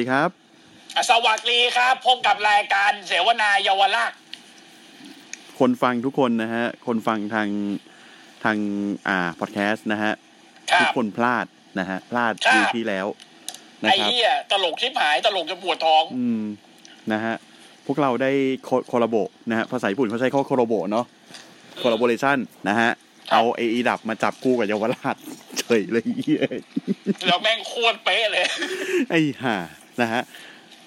[0.00, 0.30] ดีครับ
[0.96, 4.12] อะสวัสดีครับพบกับรายการเสวนาเยาวราช
[5.58, 7.48] คนฟังทุกคนนะฮะ คนฟังทาง
[8.44, 8.56] ทาง
[9.08, 10.12] อ่าพอดแคสต์นะฮะ
[10.72, 11.46] ครัทุกบคนพลาด
[11.78, 13.06] นะฮะ พลาดครับปีที่แล้ว
[13.82, 16.44] นะไอ้ครับเหี้ยตลกชิบหายตลกจะปวดท้อง อืม
[17.12, 17.34] นะฮะ
[17.86, 18.30] พวกเราได้
[18.88, 19.16] โคลาโบ
[19.50, 21.06] นะฮะภาษาญี่ปุ่นเขาใช้ข้อโคลาโบเนาะ
[21.78, 22.90] โคลาโบเรชันนะฮะ
[23.32, 25.16] เอาไออีดับมาจับคู่กับเยาวราช
[25.58, 26.42] เฉยเลยเหี้ย
[27.26, 28.44] แล้วแม่งโคตรเป๊ะเลย
[29.10, 29.56] ไอ้ห่า
[30.02, 30.22] นะฮะ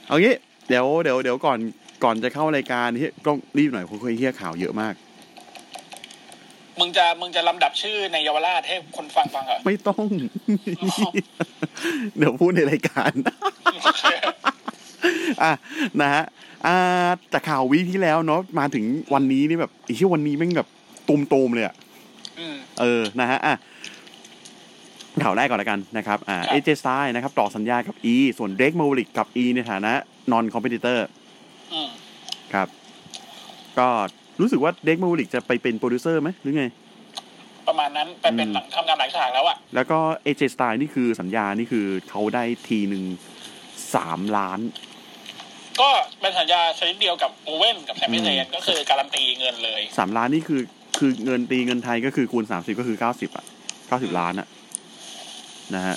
[0.07, 0.35] เอางี้
[0.69, 1.59] เดี๋ยวเดี๋ยวเดี๋ยวก่อน
[2.03, 4.93] ก่อนจะเข้ารายการเฮียต้องรีบหน่อยเพราะเฮียข่าวเยอะมาก
[6.79, 10.05] มึงจะมึงจะลำดับชื่อในเยาวราชให้คนฟังฟังเหรอไม่ต้อง
[12.17, 13.11] เดี๋ยวพูดในรายการ
[13.83, 14.03] โอเค
[15.43, 15.53] อะ
[16.01, 16.23] นะฮะ
[16.65, 20.69] อ่าจากข่าววีคที่แล้วเนาะมาถึงวันนี้นี่แบบไอ้ที่วันนี้แม่งแบบ
[21.09, 21.75] ตุมๆเลยอะ
[22.39, 23.55] อืมเออนะฮะอะ
[25.21, 29.93] ข่าวแรกก่อนละกันนะครับอ่าครับเอเจสไตล์นะครับต่อสัญญากับ E ส่วนเด k ก a ม l ลิกกับ E ในฐานะ
[30.31, 30.99] non competitor
[31.73, 31.89] อืม
[32.53, 32.67] ครับ
[33.79, 33.87] ก็
[34.41, 36.65] รู้สึกว่าเด k ก a ม l ลิกจะไปเป็นโปรดิวเซอร์ไหมหรือไง
[37.67, 43.03] ประมาณนั้นไปเป็นอืมหลังทำงานหลังฉากแล้วอะแล้วก็เอเจสไตล์นี่คือสัญญานี่คือเขาได้ทีหนึ่ง
[43.95, 44.59] สามล้าน
[45.81, 45.89] ก็
[46.21, 50.61] เป็นสัญญาชนิดเดียวกับโอเว่นกับแซมเปอืมเซนก็คือการันตีเงินเลยสามล้านนี่คือ
[50.99, 53.45] คือเงินตีเงินไทยก็คือคูณสามสิบก็คือเก้าสิบอะ
[53.87, 54.47] เก้าสิบล้านอะ
[55.75, 55.95] นะฮะ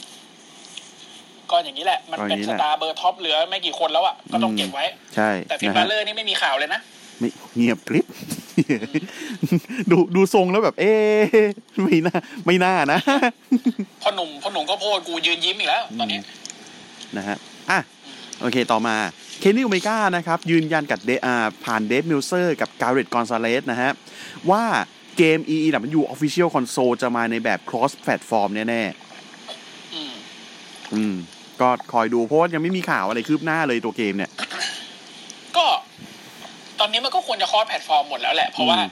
[1.51, 4.85] ก็อย่างนี้แหละ มันเป็นก็อย่างนี้แหละสตาร์เบอร์ท็อปเหลือไม่กี่คนแล้วอะก็ต้องเก็บไว้
[5.17, 6.81] ใช่ แต่ฟินบาเลอร์นะฮะนี่ไม่มีข่าวเลยนะ
[7.19, 8.07] ไม่เงียบกริบ
[9.91, 11.25] ดูดูทรงแล้วแบบ เอ๊ะ
[11.83, 12.17] ไม่น่า
[12.47, 12.99] ไม่น่านะ
[14.03, 16.19] พ่อหนุ่มพ่อหนุ่มก็โพดกูยืนยิ้มอีกแล้ว ตอนนี้
[17.17, 17.37] นะฮะ
[17.71, 17.79] อะ
[18.41, 18.97] โอเคต่อมา
[19.41, 23.91] เคนนี่โอเมก้านะครับ ยืนยันกับเดอ่าผ่านเดฟเมลต์เซอร์กับการ์เรตกอนซาเลสนะฮะ
[24.51, 24.65] ว่า
[25.17, 29.06] เกม AEW Official Console จะมาในแบบ cross platform แน่อืมๆ
[30.95, 31.15] อืม
[31.61, 34.31] ก็คอยดูเพราะว่ายังไม่มีข่าวอะไรคืบหน้าเลยตัวเกมเนี่ย
[35.57, 35.67] ก็
[36.81, 38.91] ตอนนี้มันก็ควรจะ cross platform หมดแล้วแหละ เพราะว่าอืม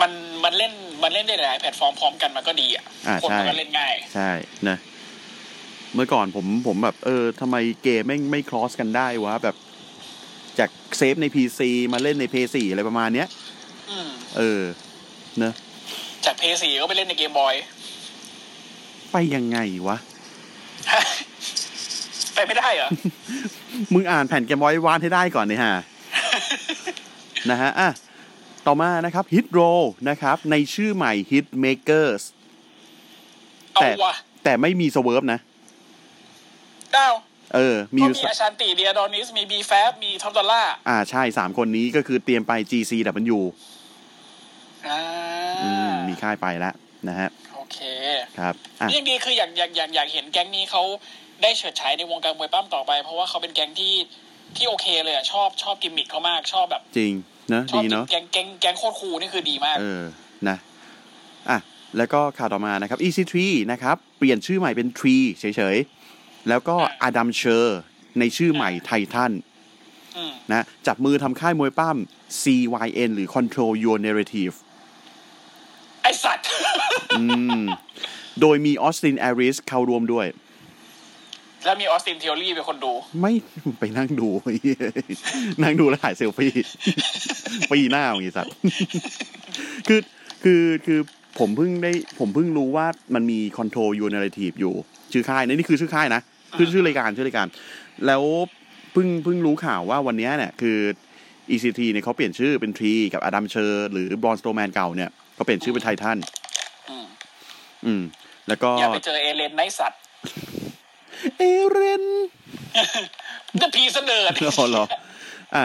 [0.00, 0.12] มัน
[0.44, 0.72] มันเล่น
[1.02, 4.30] มันเล่นได้หลายแพลตฟอร์มพร้อมกันมันก็ดีอะอ่าคนมันใช่ก็เล่นง่าย ใช่
[4.68, 4.76] นะ
[5.94, 9.56] เมื่อก่อนผมผมแบบ เออทำไมเกมไม่ไม่ cross กันได้วะแบบ
[10.58, 11.60] จากเซฟใน PC
[11.92, 13.28] มาเล่นใน PS4 อะไรประมาณเนี้ย
[13.90, 14.62] อืมเออ
[15.38, 15.54] เนอะ
[16.24, 17.54] จากเพย์สี่ก็ไปเล่นในเกมบอย
[19.12, 19.96] ไปยังไงวะ
[22.34, 22.88] ไปไม่ได้เหรอ
[23.94, 25.74] มึงอ่านแผ่นเกมบอยวานให้ได้ก่อนเนี่ยฮะ
[27.50, 27.90] นะฮะ อะ
[28.66, 32.22] ต่อมานะครับ Hit Roll นะครับ ในชื่อใหม่ Hit Makers
[33.74, 34.12] เอาแต่วะ
[34.44, 35.40] แต่ไม่มีสเวิร์ฟนะ
[36.92, 37.08] เก้า
[37.54, 43.38] เออ มีก็อยู่มีสอาชันติเดียดอนิส มีบีแฟบมีท็อปดอลล่า อ่า ใช่สามคนนี้ก็คือเตรียมไป GCW
[44.88, 45.00] อ่า
[45.64, 46.74] อืมมีค่ายไปแล้ว
[47.08, 47.78] นะฮะโอ เค
[48.38, 50.82] ครับอะนี่ยังดีคืออยากอยากอยากอยากเห็นแก๊งนี้เขา
[51.42, 53.94] ได้เฉิดฉายในวงการมวยปั้มต่อไป เพราะว่าเขาเป็นแก๊งที่
[54.56, 57.12] ที่โอเคเลยอะชอบชอบกิมมิคเขามากชอบแบบจริง
[57.50, 60.02] เนอะชอบดีเนาะแก๊งแก๊งแก๊งโคตร cool นี่คือดีมาก เออ
[60.48, 60.56] นะ
[61.50, 61.58] อะ
[61.96, 63.34] แล้วก็ข่าวต่อมานะครับ EC3
[63.72, 66.76] นะครับ เปลี่ยนชื่อใหม่เป็น Three เฉยๆ แล้วก็
[67.08, 67.66] Adam s h e r
[68.18, 69.32] ในชื่อใหม่ไททัน
[70.16, 71.96] อืมนะจับมือทำค่ายมวยปั้ม
[72.42, 74.54] CYN หรือ Control Your Narrative
[76.02, 76.87] ไอสัตว์อืม
[78.40, 80.26] โดยมีออสตินแอริสเข้าร่วมด้วย
[81.64, 83.32] แล้วมีออสตินเทอรี่เป็นคนดู ไม่
[83.78, 84.28] ไปนั่งดู
[85.62, 86.52] นั่งดูแล้วถ่ายเซลฟี่
[87.70, 88.52] ปีหน้าอย่างงี้สัตว์
[89.88, 90.00] คือ
[90.44, 91.00] คือคือ
[91.38, 94.74] ผมเพิ่งได้ผมเพิ่งรู้ว่ามันมี Control Your Narrative อยู่
[95.12, 96.20] ชื่อค่ายนะนี่คือชื่อค่ายนะ
[96.56, 97.46] คือชื่อรายการชื่อรายการ
[98.06, 98.22] แล้ว
[98.92, 100.78] เพิ่งเพิ่งรู้ข่าวว่าวันเนี้ยเนี่ยคือ
[101.50, 106.18] EC3 เนี่ยเขาเปลี่ยนชื่อเป็นทรีกับอดัมเชอร์หรือบรอนสโตแมนเก่าเนี่ยเขาเปลี่ยนชื่อเป็นไททัน
[107.86, 108.02] อืมอืม
[108.48, 110.00] แล้วก็อย่าไปเจอเอเลนไนสัตว์
[111.38, 112.04] เอเรน
[113.60, 114.84] จะพีเสนออ๋อเหรอ
[115.56, 115.64] อะ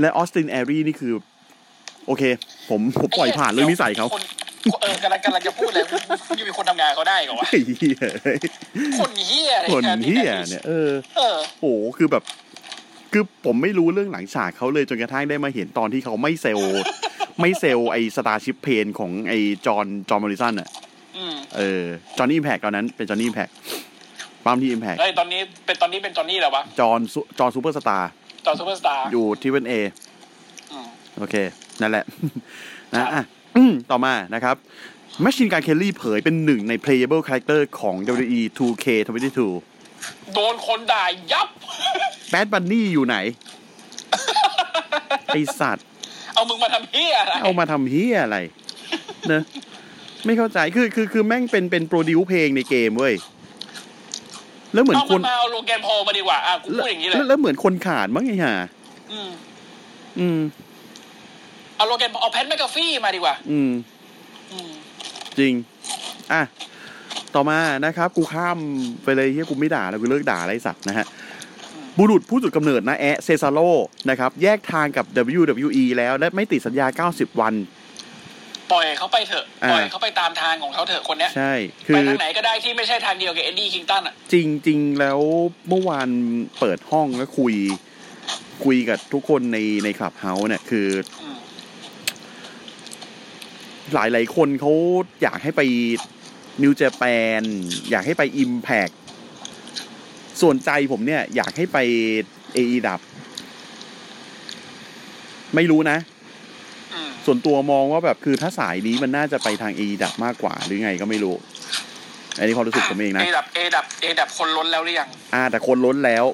[0.00, 1.12] และออสตินแอรีนี่คือ
[2.06, 2.22] โอเค
[2.70, 4.22] ผมผมปล่อยผ่านเรื่องนิสัยเขาคน
[4.80, 5.84] เออกำลังกำลังจะพูดเลย
[6.38, 7.96] ยังมีคนทำงานเขาได้เหรอวะไอ้เหี้ย
[9.00, 12.22] คนเฮียอะไรคนกัเหี้ยเนี่ยเออเออโอ้โหคือแบบ
[13.12, 16.82] คือผมไม่รู้เรื่องหลังฉากเขาเลยจนกระทั่งได้มาเห็นตอนที่เขาไม่เซลล์
[17.40, 19.32] ไม่เซลล์ไอสตาร์ชิพเพนของไอ
[19.66, 20.85] จอห์นจอห์นมอริสันอะอืม
[21.56, 21.84] เออ
[22.18, 23.48] จอห์นนี่แพกตอนนั้นเป็นจอห์นนี่แพก
[24.44, 28.10] ปั๊มที่อิมแพกเฮ้ยตอนนี้เป็นตอนนี้เป็นจอนนี่แล้ววะจอห์นซุจอห์นซูเปอร์สตาร์
[28.46, 29.74] จอซูเปอร์สตาร์อยู่ทีเวนเอ
[30.72, 30.86] อืม
[31.18, 31.34] โอเค
[31.80, 32.04] นั่นแหละ
[32.94, 33.22] ครันะบอะ
[33.56, 34.56] อืมต่อมานะครับ
[35.22, 39.40] แมชชีนกันเคลลี่เผยเป็นหนึ่งใน playable character ของ WWE 2K22
[40.34, 41.48] โดนคนด่ายับ
[42.30, 43.16] แบดบันนี่อยู่ไหน
[45.26, 45.86] ไอสัตว์
[46.34, 48.38] เอามึงมาทำเหี้ยอะไร เอามาทำเฮียอะไร
[49.28, 49.42] เนอะ
[50.26, 53.14] ไม่เข้าใจคือคือคือแม่งเป็นเป็นโปรดิวเพลงในเกมเว้ย
[54.74, 58.54] แล้วเหมือนเอาคมันนมาเอาโลแกนพอลมาดีกว่าอะกูพูดอย่างนี้เลยแล้วแล้วเหมือนคนขาดมั้งไงฮะ
[59.12, 59.30] อืม
[60.18, 60.40] อืม
[61.76, 63.70] เอาโลแกนพอลเอาแพทแมกกาฟี่มาดีกว่าอืม
[64.52, 64.70] อืม
[65.38, 65.52] จริง
[66.32, 66.42] อะ
[67.34, 68.58] ต่อมานะครับ กูข้าม
[69.04, 71.06] ไปเลยที่กูไม่ด่าแล้วกูเลิกด่าอะไรสัตว์นะฮะ
[71.98, 73.60] บุรุษผู้จุดกำเนิดนะแอะเซซาโล
[74.10, 75.04] นะครับ แยกทางกับ
[75.36, 77.54] WWE แล้วและไม่ติดสัญญา 90 วัน
[78.72, 81.52] ปล่อยเขาไปเถอะอ่าปล่อยเขาไปตามทางของเขาเถอะคนเนี้ยใช่
[81.86, 85.20] คืไปอทางไหนก็ได้ที่ไม่ใช่ทางเดียวกับเอ็ดดี้คิงตันอะจริงจริงๆแล้ว
[85.68, 86.08] เมื่อวาน
[86.60, 87.54] เปิดห้องแล้วคุย
[88.64, 90.88] คุยกับทุกคนในในคลับเฮาส์เนี่ยคือ
[91.22, 91.36] อืม
[93.94, 94.72] หลายหลายๆคนเขา
[95.22, 95.62] อยากให้ไป
[96.62, 97.04] นิวเจแป
[97.40, 97.42] น
[97.90, 98.88] อยากให้ไปอิมแพก
[100.40, 101.78] ส่วนใจผมเนี่ย อยากให้ไป
[102.54, 103.00] เอดับ
[105.54, 106.15] ไม่รู้นะอืม
[107.26, 111.34] ส่วนตัวมองว่าแบบคือถ้าสายนี้มันน่าจะไปทางเอดับมากกว่าหรือไงก็ไม่รู้
[112.38, 116.24] อันนี้ความรู้สึกผมเองนะเอดับเอดับเอดับคนล้นแล้วหรือยังอ่า แต่คนล้นแล้ว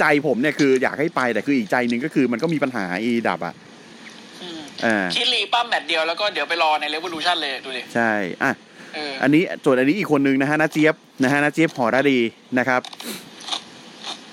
[0.00, 3.54] ใจผมเนี่ยคืออยากให้ไปแต่คืออีกใจหนึ่งก็คือมันก็มีปัญหาเอดับอะ
[4.42, 8.12] อืมอ่าคิดลีปั้มแมตช์เดียวแล้วก็เดี๋ยวไปรอในเร v o ลูชันเลยดูดิใช่
[8.42, 8.52] อะ
[8.94, 12.18] เอออันนี้ส่วนอันนี้อีกคนนึงนะฮะน้าเจี๊ยบนะฮะน้าเจี๊ยบฮาร์ดี้
[12.58, 12.80] นะครับ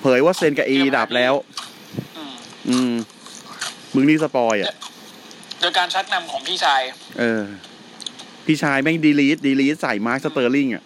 [0.01, 1.33] เผยว่าเซ็นกับเอดับแล้ว
[2.17, 2.33] อืม
[2.69, 2.93] อืม
[3.93, 4.73] มึงนี่ spoil อะ
[5.59, 6.81] โดยการชักนำของพี่ชาย
[7.19, 7.43] เออ
[8.45, 10.83] พี่ชายแม่ง delete delete ใส่มาร์คสเตอร์ลิงอะ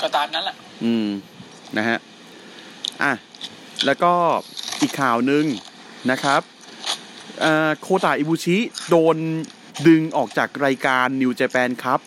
[0.00, 1.08] ก็ตามนั้นแหละ อืม
[1.76, 1.98] นะฮะ
[3.02, 3.12] อะ
[3.86, 4.12] แล้วก็
[4.80, 5.44] อีกข่าวหนึ่ง
[6.10, 6.42] นะครับ
[7.40, 8.56] เอ่อโคตาอิบุชิ
[8.88, 9.16] โดน
[9.86, 12.00] ดึงออกจากรายการ New Japan Cup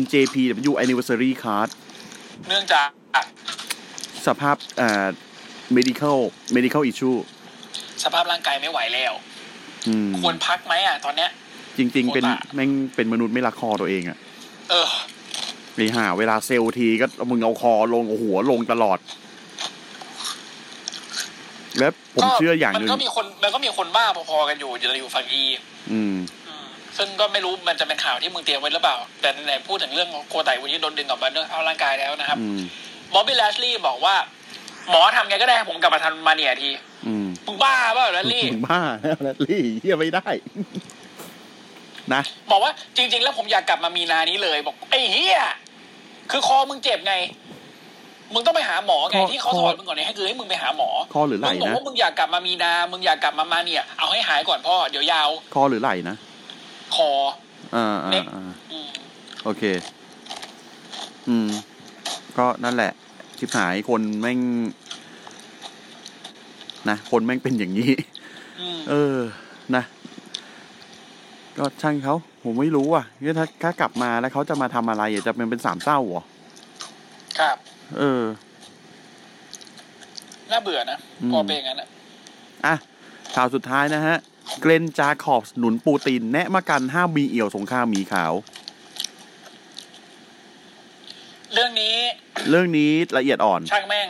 [0.00, 1.68] NJPW Anniversary Card
[2.48, 2.88] เนื่องจาก
[4.26, 5.06] สภาพเอ่อ
[5.76, 6.18] medical
[6.56, 7.18] medical issue
[8.04, 9.37] สภาพร่างกายไม่ไหวแล้วอืม
[10.20, 11.30] ควรพักไหมอะ ตอนเนี้ย
[11.78, 14.18] จริง ๆ เป็นโคตะแม่งเป็นมนุษย์ไม่รักคอตัวเองอะ
[14.70, 14.88] เออ
[15.74, 18.98] ไอ้ห่าเวลาเซลล์ทีก็มึงเอาคอลงเอาหัวลงตลอด
[21.78, 25.42] และผมเชื่ออย่างหมันึ่งนก็มีคนมันก็มีคนบ้าพอๆกันอยู่อยู่อยู่ฝั่งอี
[25.92, 26.14] อืม
[26.98, 32.60] ซึ่งก็ไม่รู้มันจะเป็นข่าวที่มึงเตรียมไว้หรือเปล่า แต่ไหนๆพูดถึงเรื่องของโคไตวันนี้โดนดึงออกมาเรื่องเอาร่างกายแล้วนะครับอืม
[33.14, 34.14] บอบบี้แลชลีย์บอกว่า
[34.90, 36.70] หมอทำไงก็ได้ให้ผมกลับมาทันมาเนียที
[37.06, 38.80] อืมมึงบ้าเปล่าแลชลี่ถึงบ้า
[39.22, 40.28] แล้วลี่เฮียไม่ได้
[42.14, 45.38] นะบอกว่าจริง ๆ แล้วผมอยากกลับมามีนานี้เลย บอกไอ้เฮีย
[46.30, 47.14] คือคอมึงเจ็บไง
[48.34, 56.16] มึงต้องไปหาหมอไงคอที่เขาคอสอนมึงก่อนเนี่ยให้คือให้มึงไปหาหมอคอหรือไหล่มึงบอกนะว่ามึงอยากกลับมามีนา มึงอยากกลับมามาเนี่ย เอาให้หายก่อนพ่อเดี๋ยวยาวคอหรือไหล่นะ
[56.96, 57.10] คอ
[57.74, 58.42] อ่าเน็อ่ากอ่า
[58.72, 58.86] อืม
[59.44, 59.62] โอเค
[61.28, 61.48] อืม
[62.38, 62.92] ก็นั่นแหละ
[63.38, 64.40] ชิบหายคนแม่ง
[66.88, 67.92] นะคนแม่งเป็นอย่างนี้
[68.60, 69.16] อืมเออ
[69.76, 69.84] นะ
[71.58, 76.24] ก็ช่างเขาผมไม่รู้อะเนี่ยถ้าถ้ากลับมาแล้วเขาจะมาทำอะไรอะจะเป็นเป็นสามเศร้าเหรอ
[77.38, 77.56] ครับ
[77.98, 78.22] เออ
[80.50, 81.88] น่าเบื่อนะอืมพอเป็นอย่างนั้นอะ
[82.66, 82.74] อะ
[83.34, 84.16] ข่าวสุดท้ายนะฮะ
[84.60, 88.32] เกรนจาคอบส์หนุนปูติน แนะมากันห้ามมีเอี่ยวสงครามหมีขาว
[91.52, 91.96] เรื่องนี้
[92.50, 94.08] เรื่องนี้ละเอียดอ่อน ช่างแม่ง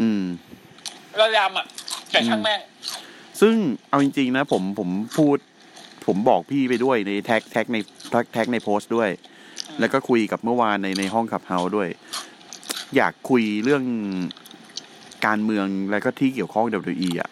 [0.00, 0.24] อืม
[1.20, 1.66] ระยำอะ
[2.10, 2.60] แต่ช่างแม่ง
[3.40, 3.54] ซึ่ง
[3.88, 4.88] เอาจริง ๆ นะ ผมผม
[5.18, 5.36] พูด
[6.06, 7.78] ผมบอกพี่ไปด้วยในแท็กแท็กใน
[8.10, 9.10] แท็กแท็กในโพสต์ด้วย
[9.68, 11.88] อืมแล้วก็คุยกับเมื่อวานในในห้อง Clubhouse ด้วย
[12.96, 13.84] อยากคุยเรื่อง
[15.26, 17.30] การเมืองแล้วก็ที่เกี่ยวข้อง WWE อะ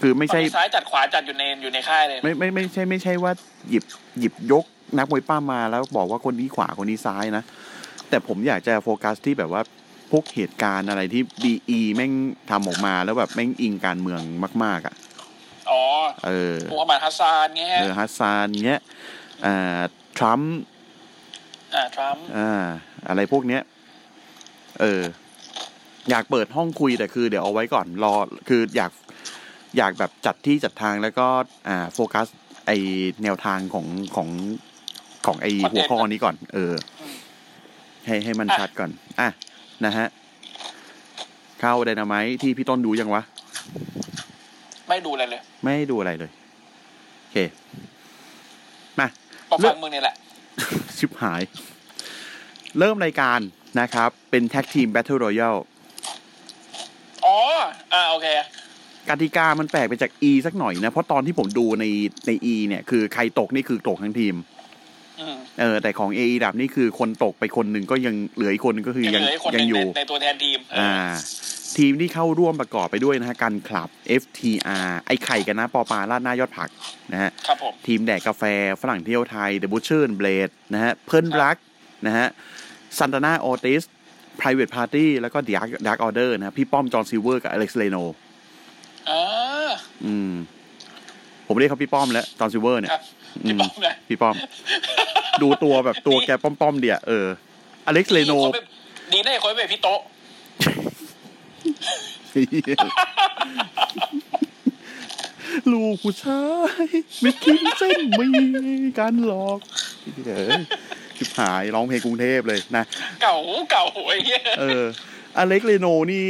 [0.00, 3.32] คือไม่ใช่ฝั่งซ้ายจัดขวาจัดอยู่ในอยู่ในค่ายเลยนะไม่ไม่ไม่ใช่ไม่ใช่ว่า
[3.70, 3.84] หยิบ
[4.20, 4.64] หยิบยก
[4.98, 7.42] นักมวยปล้ำมาแล้วบอกว่าคนนี้ขวาคนนี้ซ้ายนะ
[8.10, 9.62] แต่ผมอยากจะโฟกัสที่แบบว่า
[10.10, 12.12] พวกเหตุการณ์อะไรที่ E แม่ง
[12.50, 14.20] ทำออกมาแล้วแบบแม่งอิงการเมือง
[14.64, 14.94] มาก ๆอะ
[15.70, 15.82] อ๋อ
[16.26, 18.80] เออมูฮัมหมัดฮัสซานเงี้ยเออฮัสซานเงี้ย
[19.46, 19.80] อ่า
[20.18, 20.56] ทรัมป์
[21.74, 22.66] อ่าทรัมป์อ่า
[23.08, 23.62] อะไรพวกเนี้ย
[24.80, 25.02] เออ
[26.10, 28.14] อยากเปิดห้องคุยแต่คือ เดี๋ยวเอาไว้ก่อนรอ
[28.48, 28.92] คืออยาก
[29.78, 31.26] อยากแบบจัดที่จัดทางแล้วก็
[31.68, 32.26] อ่า โฟกัส
[32.66, 32.70] ไอ
[33.22, 33.86] แนวทางของ
[34.16, 34.28] ของ
[35.26, 36.72] ของไอหัวข้อนี้ก่อน เออ
[38.06, 38.90] ให้ให้มันชัดก่อน
[39.20, 39.28] อะ
[39.84, 40.06] นะฮะ
[41.60, 43.22] เข้าไดนาไมต์ที่พี่ต้นดูยังวะ
[44.88, 46.30] ไม่ดูอะไรเลย ไม่ได้ดูอะไรเลย
[47.20, 47.36] โอเค
[48.98, 49.06] มา
[49.48, 50.14] พอฟังมึงนี่แหละ
[50.98, 51.42] ชิบหาย
[52.78, 53.40] เริ่มรายการ
[53.80, 55.56] นะครับ เป็น tag team battle royal
[57.24, 57.36] อ๋อ
[57.92, 58.26] อ่า โอเค
[59.08, 61.84] กติกามันแปลกไปจาก E สักหน่อยนะ เพราะตอนที่ผมดูใน
[62.26, 64.59] ใน E เนี่ย คือใครตกนี่คือตกทั้งทีมอืม
[65.60, 70.94] เออแต่ของ AE ดับนี่คือคนตกไปคนหนึ่งก็ยังเหลืออีกคนหนึงก็คือยังยังเหลืออีกคนหยันึ่งงอยู่ในในตัวแทนทีมเอออ่า
[71.78, 73.88] ทีมที่เข้าร่วมประกอบไปด้วยนะฮะกันคลับ
[74.22, 76.70] FTR ไอไข่กันนะปอปลาลาดหน้ายอดผัก
[77.12, 78.42] นะฮะครับผมทีมแดกกาแฟ
[78.80, 81.56] ฝรั่งเที่ยวไทย The Butcher and Blade นะฮะเพิ่นรัก
[82.06, 82.26] นะฮะ
[82.98, 83.82] ซันตานาออติส
[84.40, 87.96] Private Party แล้วก็ Dark Dark Order นะฮะพี่ป้อมจอห์นซิลเวอร์กับอเล็กซ์เลโน
[89.10, 89.70] อ่า
[90.04, 90.32] อืม
[91.46, 93.02] ผมเรียกเขาพี่ป้อมแล้วจอห์นซิลเวอร์เนี่ยครับ
[93.38, 94.34] พี่ป้อมนะพี่ป้อม
[95.42, 97.26] ดูตัวแบบตัวแกป้อมๆเดียเออ
[97.86, 98.62] อเล็กซ์เลโนคนไม่
[99.12, 100.00] ดีนะไอ้คนไม่เป็นพี่โต๊ะ
[105.72, 106.42] ลูกผู้ชา
[106.82, 106.84] ย
[107.20, 108.28] ไม่คิดเส้นมี
[108.98, 109.58] การหลอก
[110.26, 110.50] เออ
[111.16, 112.84] ชิบหายร้องเพลงกรุงเทพเลยนะ
[113.22, 113.36] เก่า
[113.70, 114.84] เก่าไอ้เหี้ยเออ
[115.36, 116.22] อเล็กเลโนนี่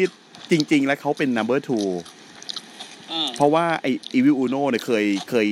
[0.50, 1.88] จริง ๆ แล้วเขาเป็น number two
[3.10, 5.48] อืมเพราะว่าไออีวิลอูโน่เนี่ยเคยเคย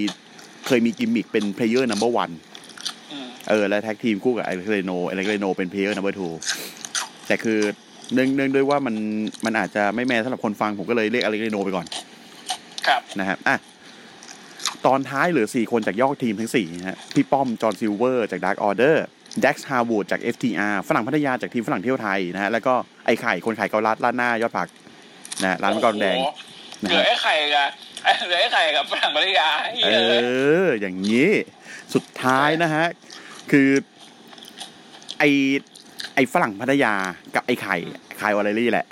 [0.68, 2.34] เคยมีกิมมิคเป็น player number one
[3.12, 6.34] อืมเออ และ tag team คู่กับอเล็กเลโนอเล็กเลโนเป็น player number two
[7.26, 7.60] แต่คือ
[8.14, 8.94] เนื่องเนื่องด้วยว่ามัน
[9.44, 11.86] มันอาจจะไม่แมนสำหรับคนฟังผมก็เลยเรียกอเล็กเลโนไปก่อน
[12.86, 13.56] ครับนะครับอะ
[14.86, 18.96] ตอนท้ายเหลือ4คนจากยอดทีมทั้ง4นะฮะพี่ป้อม จอห์นซิลเวอร์ จาก Dark Order
[19.40, 22.74] แด็กซ์ฮาวูดจาก FTR ฝรั่งพัทยาจากทีมฝรั่งเที่ยวไทยนะฮะแล้วก็
[23.06, 24.68] ไอ้ไข่คนขายเกาลัดร้านหน้ายอดผัก
[25.42, 27.68] นะฮะร้านมังกรแดงโอ้โหนะเหลือฮะไอ้ไข่กับ
[28.26, 30.22] เหลือไอ้ไข่กับฝรั่งพัทยาไอ้เอเหี้ยเลย
[30.64, 31.28] ออย่างนี้
[31.94, 32.86] สุดท้ายนะฮะ
[33.50, 33.68] คือ
[35.18, 35.24] ไอ
[36.14, 36.94] ไอฝรั่งพัทยา
[37.34, 37.76] กับไอไข่
[38.18, 38.86] ไข่วอลเลรี่แหละ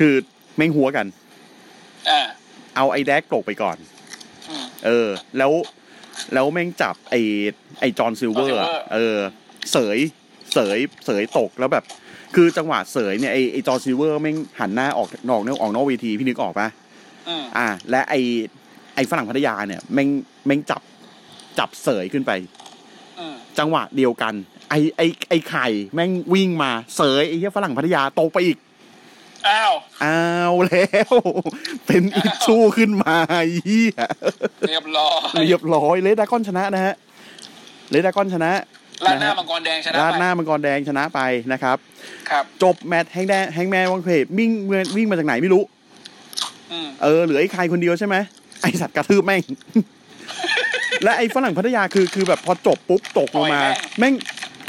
[0.00, 0.14] คือ
[0.56, 1.06] แม่งหัวกัน
[2.10, 2.20] อ่า
[2.76, 3.76] เอาไอแด็กซ์ตกไปก่อน
[4.48, 5.08] อืมเออ
[5.38, 5.52] แล้ว
[6.34, 7.14] แล้วแม่งจับไอ
[7.80, 9.18] ไอจอห์นซิลเวอร์ John Silver เออ
[9.72, 9.98] เสย
[10.54, 11.84] เสยเสยตกแล้วแบบ
[12.34, 16.68] คือจังหวะเสยเนี่ยไอไอจอห์นซิลเวอร์แม่งหันหน้าออกนอกนอกออกนอกเวทีพี่นึกออกปะ
[17.28, 18.14] อืมอ่า และไอ
[18.94, 20.08] ไอฝรั่งพัทยาเนี่ยแม่ง
[20.46, 20.82] แม่งจับ
[21.58, 22.32] จับเสยขึ้นไป
[23.18, 24.34] อืมจังหวะเดียวกัน
[24.70, 28.58] ไอไอไอไข่แม่งวิ่งมาเสยไอเหี้ยฝรั่งพัทยาตกไปอีก
[29.48, 29.72] อ้าว
[30.04, 31.14] อ้าวแล้ว
[31.86, 33.16] เป็น issue ขึ้นมา
[33.64, 33.92] เหี้ย
[34.68, 36.94] เรียบร้อยเรียบร้อย reDRagon ชนะนะฮะ
[37.90, 38.50] เลดากอนชนะ
[39.06, 41.20] ลาดหน้ามังกรแดงชนะราดไปหน้ามังกรแดงชนะไป
[41.52, 41.76] นะครับ
[42.30, 44.50] ครับ จบแมตช์แฮงแดงแฮงแมนวังเพจวิ่ง
[44.96, 45.77] วิ่งมาจากไหนไม่รู้อืม
[47.02, 48.16] เออเหลือไอ้ใครคนเดียวใช่ไหม
[48.62, 49.42] ไอสัตว์กระทืบแม่ง
[51.04, 53.60] และไอ้ฝรั่งพัทยาคือคือแบบพอจบปุ๊บตกลงมา
[53.98, 54.14] แม่ง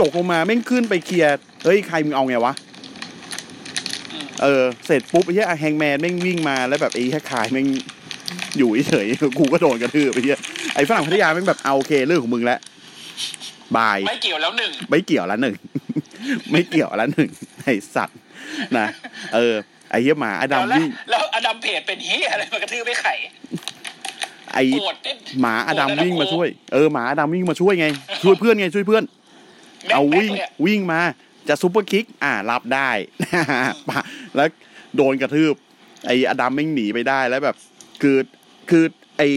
[0.02, 2.54] ตกลงมาแม่งขึ้นไปเคลียร์เฮ้ยใครมึงเอาไงวะ
[4.12, 7.68] อืมเออเสร็จปุ๊บไอ้เหี้ยแฮงแมนแม่งวิ่งมาแล้วแบบไอ้แค่คายแม่ง
[8.58, 10.40] อยู่เฉยๆกูก็โดนกระทืบไอ้เหี้ย
[10.76, 12.60] ไอ้ฝรั่งพัทยาแม่งแบบเอาโอเคเรื่องของมึงแล้ว
[13.78, 15.56] บายไม่เกี่ยวแล้วหนึ่งไม่เกี่ยวละหนึ่ง
[16.52, 17.30] ไม่เกี่ยวละหนึ่ง
[17.64, 18.20] ไอ้สัตว์
[18.78, 18.88] นะ
[19.36, 19.56] เออ
[19.90, 23.14] ไอ้เหี้ยหมาอดัมแล้ววิ่งแล้วอดัมเพจเป็นเฮียอะไรมากระทืบไม่ไข่
[24.54, 27.88] ไอ้โกรธเนี่ยหมาอดัมโกรธนะวิ่งมาโอ้ช่วย เออหมาอดัมวิ่งมาช่วยไง
[28.24, 29.04] ช่วยเพื่อนไงช่วยเพื่อน
[29.86, 31.02] แม็กเอาแม็กวิ่งเลยอะวิ่งมา
[31.48, 32.90] จะซุปเปอร์คิก อ่ารับได้
[33.90, 34.00] ปะ
[34.36, 34.50] แล้ว
[34.96, 35.54] โดนกระทืบ
[36.06, 37.56] ไอ้อดัมแม่งหนีไปได้แล้วแบบ
[38.02, 38.18] คือ
[38.70, 38.84] คือ
[39.18, 39.28] ไอ้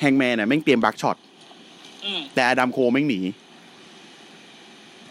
[0.00, 1.16] แฮงแมนเนี่ยแม่งเตรียม buckshot
[2.04, 3.20] อืมแต่อดัมโคลแม่งหนี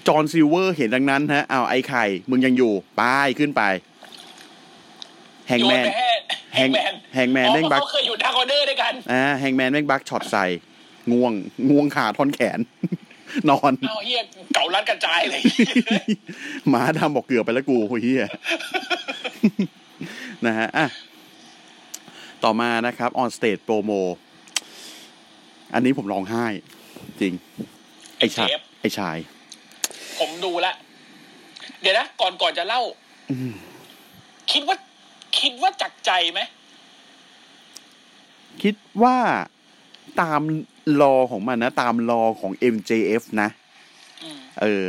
[0.08, 3.02] จอห์นซิลเวอร์เห็นดังนั้นฮะเอาไอ้ไข่ มึงยังอยู่ไป
[3.40, 3.62] ขึ้นไป
[5.52, 6.08] แฮงโยแมนนไปให้
[6.56, 10.46] แฮงแมนแฮงแมนแม่ง buck เขาเคยอยู่ Dark Order ด้วยกันอ่าแฮงแมนแม่ง buckshot ใส่
[11.12, 11.34] ง่วง
[11.70, 12.60] ง่วงขาท่อนแขน
[13.50, 14.22] นอนเอาเฮีย
[14.54, 15.42] เก่ารัดกระจายเลย
[16.70, 18.26] หมาดำบอกเกือบไปแล้วกูโอ้ยเฮีย
[20.46, 20.88] นะฮะอะ
[22.44, 24.02] ต่อมานะครับ on stage promo
[25.74, 26.46] อันนี้ผมร้องไห้
[27.22, 27.34] จริง
[28.20, 29.18] ไอ้ชายเจ็บไอ้ชาย
[30.20, 30.74] ผมดูละ
[31.82, 32.82] เดี๋ยวนะ ก่อนก่อนจะเล่า
[33.32, 33.54] อืม
[34.52, 34.76] คิดว่า
[35.40, 36.40] คิดว่าจักใจไหม
[38.64, 39.18] คิดว่า
[40.22, 40.42] ตาม
[41.02, 43.50] รอของมันนะ ตามรอของ MJF นะ
[44.24, 44.86] อืมเออ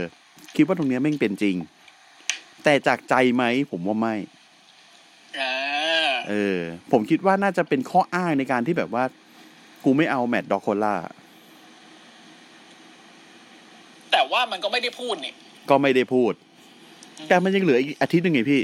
[0.57, 1.57] คิดว่าตรงเนี้ยแม่งเป็นจริง
[2.65, 4.15] แต่จากใจไหมผมว่าไม่
[5.41, 5.53] อ่า
[6.29, 6.59] เออ
[6.93, 9.05] ผมคิดว่าน่าจะเป็นข้ออ้างในการที่แบบว่า
[9.85, 10.95] กูไม่เอาแมตต์ดอกโคล่า
[14.13, 15.33] แต่ว่ามันก็ไม่ได้พูดนี่
[15.71, 16.33] ก็ไม่ได้พูด
[17.29, 18.63] แต่มันยังเหลืออีกอาทิตย์หนึ่งไงพี่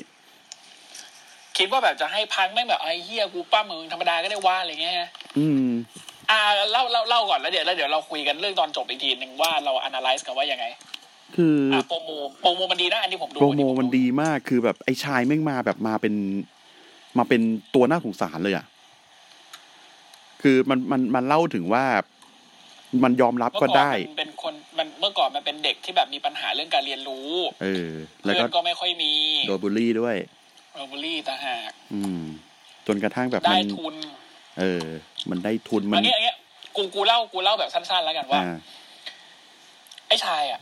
[1.59, 4.95] คิดว่าแบบจะให้พังแม่งแบบไอ้เฮียกูป้ามึงธรรมดาก็ได้ว่าอะไรเงี้ย
[5.39, 5.69] อืม
[6.31, 6.41] อ่า
[6.73, 10.67] เล่าเล่าเล่าก่อนแล้วเดี๋ยวแล้วเดี๋ยวเราคุยกันเรื่องตอนจบอีกทีหนึ่งว่าเรา analyze กันว่ายังไง
[11.37, 12.11] คืออ่าโปรโม
[12.41, 16.15] โปรโมมันดีนะอันนี้ผมดูโปรโมอัผมันดีมากคือแบบไอ้ชายแม่งมาแบบมาเป็น
[17.19, 17.41] มาเป็น
[17.75, 18.65] ตัวน่าสงสารเลยอะ
[20.43, 21.85] คือมันมันมันเล่าถึงว่า
[23.05, 27.29] มันยอมรับเมื่อก็ก่อนได้มันเป็นคนมันเมื่อก่อนมันเป็นเด็กที่แบบมีปัญหาเรื่องการเรียนรู้
[27.63, 27.91] เออ
[28.23, 29.13] แล้วเพื่ก็อนก็ไม่ค่อยมี
[29.49, 30.17] โดนบูลลี่ด้วย
[30.79, 32.25] โรบูลลี่ต่างหากอืม
[32.87, 33.95] จนกระทั่งแบบได้มันทุน
[34.59, 34.87] เออ
[35.31, 36.33] มันได้ทุนมัอันนนี้อันนี้
[36.77, 38.57] กูกูเล่ากูเล่าแบบสั้นๆแล้วกันว่าอ่า
[40.09, 40.61] ไอ้ชายอะ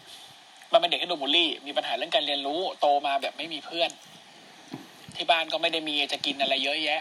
[0.73, 3.91] มันเป็นเด็กที่โดนบูลลี่ มีปัญหาเรื่องการเรียนรู้ โตมาแบบไม่มีเพื่อน
[5.17, 7.01] ที่บ้านก็ไม่ได้มีจะกินอะไรเยอะแยะ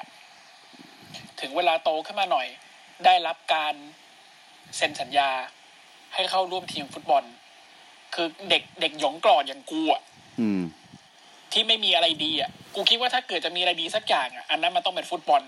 [1.41, 2.48] ถึงเวลาโตขึ้นมาหน่อย
[3.05, 3.74] ได้รับการ
[4.77, 5.29] เซ็นสัญญา
[6.13, 7.24] ให้เข้าร่วมทีมฟุตบอล
[8.13, 10.01] คือเด็กเด็กหยองกรอดอย่างกูอะ
[10.39, 10.62] อืม
[11.55, 15.41] ที่ไม่มีอะไรดีอะกูคิดว่าถ้าเกิดจะมีอะไรดีสักอย่างอะอันนั้นมันต้องเป็นฟุตบอล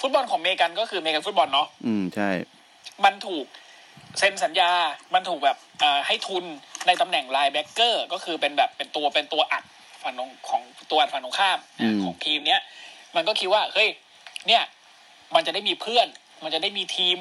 [0.00, 2.30] ฟุตบอลของเมกันก็คือเมกันฟุตบอลเนาะอืมใช่
[3.04, 3.44] มันถูก
[4.18, 4.70] เซ็นสัญญา
[5.14, 6.44] มันถูกแบบอ่าให้ทุน
[6.86, 9.64] ในตำแหน่ง linebacker ก็คือเป็นแบบเป็นตัวเป็นตัวอัด
[10.02, 12.60] ฝั่งตรงของตัวอัดฝั่งตรงข้ามอืมของทีมเนี้ย
[13.16, 13.88] มันก็คิดว่าเฮ้ย
[14.46, 14.62] เนี่ย
[15.34, 16.06] มันจะได้มีเพื่อน
[16.42, 17.18] มันจะได้มีทีม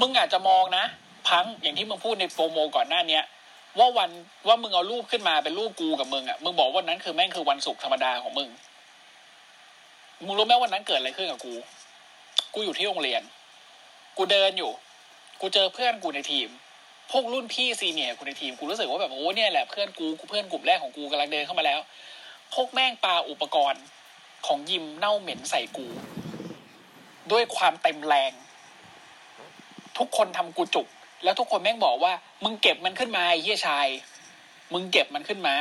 [0.00, 0.84] มึงอาจจะมองนะ
[1.28, 3.22] พังอย่างที่มึงพูดในโฟโมก่อนหน้าเนี้ย
[3.78, 4.10] ว่าวัน
[4.46, 8.48] ว่ามึงเอารูปขึ้นมาเป็นรูปกูกับมึงอะมึงบอกว่านั้นคือแม่งคือวันศุกร์ธรรมดาของมึง
[10.26, 11.54] มึงรู้ไหมวันนั้นเกิดอะไรขึ้นกับกู
[12.54, 13.22] กูอยู่ที่โรงเรียน
[14.16, 14.70] กูเดินอยู่
[15.40, 16.48] กูเจอเพื่อนกูในทีม
[17.10, 21.78] พวกรุ่นพี่ซีเนียร์กูในทีม กูรู้สึกว่าแบบโอ้เนี่ยแหละเพื่อนกูกูเพื่อนกลุ่มแรกของกูกำลังเดินเข้ามาแล้ว
[22.54, 23.82] พวกแม่งปาอุปกรณ์
[24.46, 25.86] ของยิมเน่าเหม็นใส่กู
[27.32, 28.32] ด้วยความเต็มแรง
[29.98, 30.86] ทุกคนทำกูจุก
[31.24, 32.12] แล้วทุกคนแม่งบอกว่า
[32.44, 33.86] มึงเก็บมันขึ้นมาไอ้เฮียชาย
[34.72, 35.56] มึงเก็บมันขึ้นมา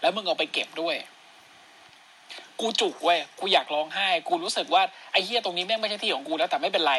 [0.00, 0.96] แล้วมึงเอาไปเก็บด้วย
[2.60, 6.94] กูจุกเว้ยกูอยากร้องไห้ กูรู้สึกว่าไอ้เฮียตรงนี้แม่งไม่ใช่ที่ของกูแล้วแต่ไม่เป็นไร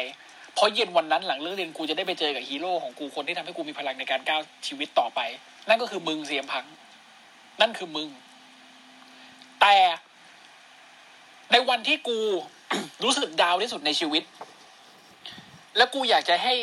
[0.54, 5.20] เพราะเย็นวันนั้นหลังเลิกเรียนกูจะได้ไปเจอกับฮีโร่ของกูคนที่ทำให้กูมีพลังในการก้าวชีวิตต่อไป
[5.68, 6.64] นั่นก็คือมึงเสียมพัง
[7.60, 8.08] นั่นคือมึง
[9.60, 9.76] แต่
[11.52, 12.18] ในวันที่กู
[13.04, 14.22] รู้สึกดาวที่สุดในชีวิต
[15.76, 16.54] แล้วกูอยากจะให้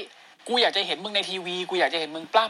[0.47, 2.47] กูอยากจะเห็นมึงในทีวี กูอยากจะเห็นมึงปล้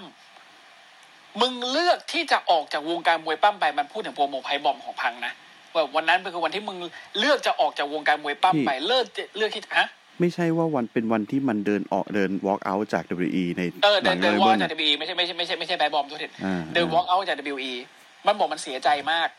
[0.69, 5.33] ำมึงเลือกที่จะออกจากวงการมวยปล้ำไปมันพูดถึงโปรโมไพบอมของพังนะ
[5.73, 6.77] ว่าวันนั้นเป็นคือวันที่มึง
[7.19, 9.05] เลือกจะออกจากวงการมวยปล้ำไปเลิก
[9.37, 9.87] เลือกที่ฮะ
[10.19, 17.73] ไม่ใช่ว่าวันเป็นวันที่มันเดินออกเดิน walk out จาก WWE ในเออหเดินันงเดินเลวอเบิล์ลจาก WWE ไม่ใช่ไม่ใช่ไม่ใช่ไม่ใช่แบดบอมทุกทีอ่าเดินวอล์กเอาจาก WWE
[18.25, 19.29] มันบอกมันเสียใจมาก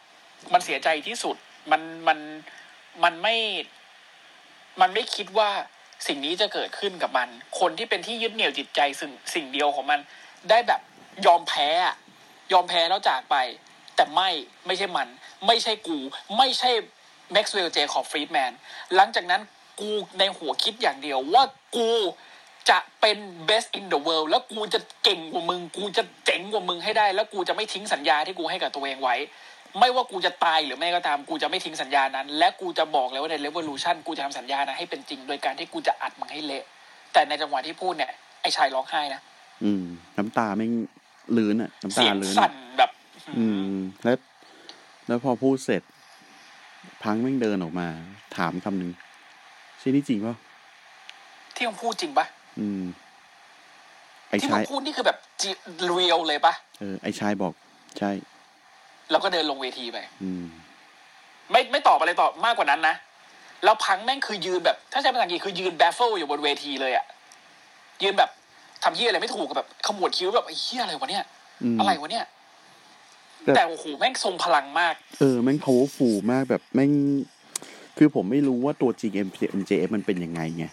[0.53, 1.37] มันเสียใจที่สุด
[1.71, 2.18] มันมัน
[3.05, 3.37] มันไม่
[4.81, 5.51] มันไม่คิดว่า
[6.07, 7.29] สิ่งนี้จะเกิดขึ้นกับมัน
[7.61, 10.01] คนที่เป็นที่ยึดเหนี่ยวจิตใจสิ่งสิ่งเดียวของมัน
[10.51, 10.81] ได้แบบ
[11.27, 11.69] ยอมแพ้
[12.53, 13.37] ยอมแพ้แล้วจากไป
[13.97, 14.31] แต่ไม่
[14.67, 15.09] ไม่ใช่มัน
[15.47, 15.99] ไม่ใช่กู
[16.37, 16.71] ไม่ใช่
[17.33, 18.53] แม็กซ์เวลล์เจคอบฟรีดแมน
[18.95, 19.43] หลังจากนั้น
[19.81, 21.43] กูในหัวคิดอย่างเดียวว่า
[21.77, 21.91] กู
[22.71, 29.17] จะเป็น best in the world แล้วกูจะเก่งกว่ามึง กูจะเจ๋งกว่ามึงให้ได้ แล้วกูจะไม่ทิ้งสัญญาที่กูให้กับตัวเองไว้
[29.79, 36.64] ไม่ว่ากูจะตายหรือไม่ก็ตามกูจะไม่ทิ้งสัญญานั้น และกูจะบอกเลยว่าใน revolution กูจะทำสัญญานะให้เป็นจริงโดยการที่กูจะอัดมึงให้เละ
[37.12, 38.12] แต่ในจังหวะที่พูดเนี่ย
[38.43, 39.21] ไอ้ชายร้องไห้นะ
[39.64, 39.85] อืม
[40.17, 40.73] น้ำตาแม่ง
[41.37, 42.91] ลื้นอะ น้ำเสีตายงลื้นสั่อะนแบบ
[43.38, 44.17] อืม แล้ว
[45.09, 45.83] แล้วพอพูดเสร็จ
[47.03, 47.88] พังแม่งเดินออกมา
[48.37, 48.91] ถามคำหนึ่ง
[49.79, 50.35] ใช่นี่จริงป่ะ
[51.55, 52.27] ที่มึงพูดจริงปะ
[52.61, 52.83] อืม
[54.29, 55.19] ไอ้ที่มึชายงพูดนี่คือแบบ
[55.85, 57.53] เรียลเลยปะเออไอ้ชายบอก
[57.99, 58.11] ใช่
[59.11, 60.44] แล้วก็เดินลงเวทีไปอืม
[61.51, 62.94] ไม่ไม่ตอบอะไรตอบมากกว่านั้นนะ
[63.64, 67.05] แล้วพังก์แม่งคือยืนแบบ ถ้าใช้ภาษาอังกฤษคือยืน baffled อยู่บนเวทีเลยอะ
[68.03, 68.31] ยืนแบบ
[68.83, 71.25] ทำเหี้ยอะไรไม่ถูกอะแบบขมวดคิ้วแบบไอ้เหี้ยอะไรวะเนี่ย
[71.62, 72.27] อืมอะไรวะเนี่ย
[73.44, 76.90] แต่แต่โอ้โหแม่งทรงพลังมาก เออ แม่ง powerful มากแบบแม่ง
[77.99, 79.12] คือผมไม่รู้ว่าตัวจริง
[79.59, 80.64] MJF มันเป็นยังไงไง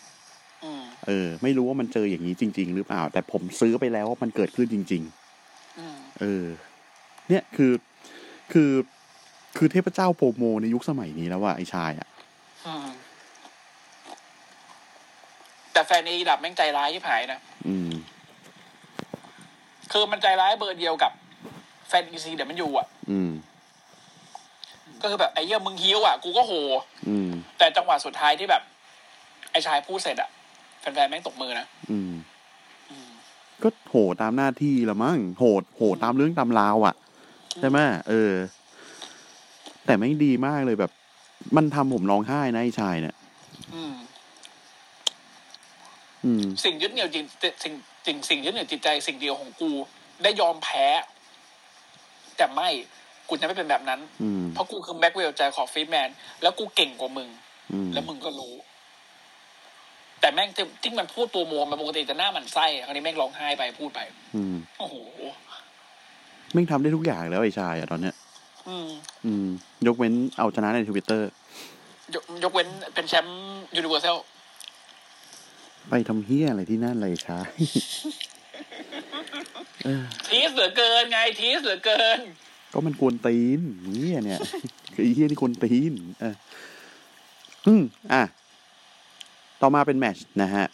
[0.64, 5.04] อืมเออ ไม่รู้ว่ามันเจออย่างนี้จริง ๆ หรือเปล่า แต่ผมซื้อไปแล้วว่ามันเกิดขึ้นจริง
[5.80, 6.46] อืมๆเออ
[7.30, 7.72] เนี่ยคือ
[8.54, 8.72] คือ
[9.58, 12.08] คือเทพเจ้าโปรโมในยุคสมัยนี้แล้วว่าไอ้ชายอะ
[12.68, 12.88] อืม
[15.74, 17.92] แต่แฟนในระดับแม่งใจร้ายที่ผายนะอืม
[19.92, 21.12] คือมันใจร้ายเบอร์เดียวกับ
[21.88, 23.32] แฟนอีซีเดี๋ยวมันอยู่อะอืม
[25.02, 26.54] ก็คือแบบไอ้เหี้ยมึงฮิวอะ กูก็โห
[27.08, 28.62] อืมแต่จังหวะสุดท้ายที่แบบ
[29.52, 30.30] ไอ้ชายพูดเสร็จอะ
[30.80, 32.12] แฟนๆแม่งตกมือนะอืม
[32.90, 33.10] อืม
[33.64, 36.96] ก็โหตามหน้าที่ละมั้งโหดโหดตามเรื่องตามราวอะ
[37.60, 38.34] ใช่ไหมเออ
[39.86, 40.92] แต่ไม่งดีมากเลยแบบ
[41.56, 43.16] มันทำผมร้องไห้นะไอ้ชายเนี่ย
[43.74, 43.94] อืม
[46.26, 47.26] อืมสิ่งยึดเหนี่ยวจิต
[47.64, 47.74] สิ่ง
[48.06, 49.72] สิ่งสิ่งยึดเหนี่ยวจิตใจสิ่งเดียวของกู
[50.24, 50.86] ได้ยอมแพ้
[52.38, 52.70] แต่ไม่
[53.28, 56.10] กูจะไม่เป็นแบบนั้นอืมเพราะกูคือแม็กซ์เวลเจคอบฟรีดแมน
[56.42, 57.30] แล้วกูเก่งกว่ามึง
[57.74, 58.56] อืมแล้วมึงก็รู้
[60.20, 64.00] แต่แม่งที่ที่มันพูดตัวโมมันปกติจะหน้าหมั่นไส้อะคราวนี้แม่งร้องไห้ไปพูดไป
[64.36, 64.96] อืมโอ้โห
[65.75, 68.16] แม่งทำได้ทุกอย่างแล้วไอ้ชายอะตอนเนี้ย
[68.68, 68.88] อืม
[69.26, 69.48] อืม
[69.88, 71.30] ยกเว้นเอาชนะในทวิตเตอร์
[72.14, 73.38] ยกยกเว้นเป็นแชมป์
[73.76, 74.18] Universal
[75.90, 77.38] ไปทำเหี้ยอะไรที่นั่นเลยช้า
[80.28, 82.20] tease เหลือเกินไง tease เหลือเกิน
[82.72, 83.62] ก็มันกวนตีน
[84.02, 84.40] เหี้ยเนี่ย
[84.94, 86.36] คือไอ้เหี้ยที่กวนตีน เออ
[87.66, 88.24] อืม อะ
[89.62, 90.66] ต่อมาเป็นแมตช์นะฮะ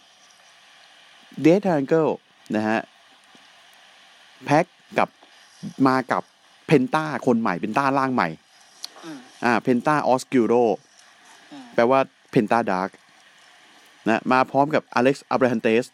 [1.42, 2.08] เดท a งเกิล
[2.56, 2.78] นะฮะ
[4.44, 4.64] แพ็ก
[4.98, 5.08] กับ
[5.88, 6.22] มากับ
[6.66, 8.28] เพนต้าคนใหม่เพนต้าร่างใหม่
[9.04, 10.54] อืมอ่าเพนต้า Oscuro
[11.52, 12.90] อืมแปลว่าเพนต้า dark
[14.08, 15.84] นะมาพร้อมกับอเล็กซ์อับราฮันเตส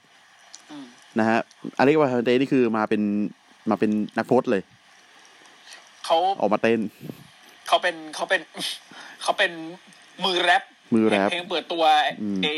[0.71, 0.85] อืม
[1.19, 1.39] นะฮะ
[1.79, 3.03] อเล็กซ์อับราฮันเตสนี่คือมาเป็น
[3.71, 4.63] มาเป็นนักโพสเลย
[6.05, 6.81] เขาออกมาเต้น
[7.69, 8.41] เขาเป็นเขาเป็น
[9.23, 9.53] เขาเป็น
[10.25, 10.63] มือแร็ป
[10.95, 11.85] มือแร็ปเพลงเปิดตัว
[12.23, 12.49] อืมเอ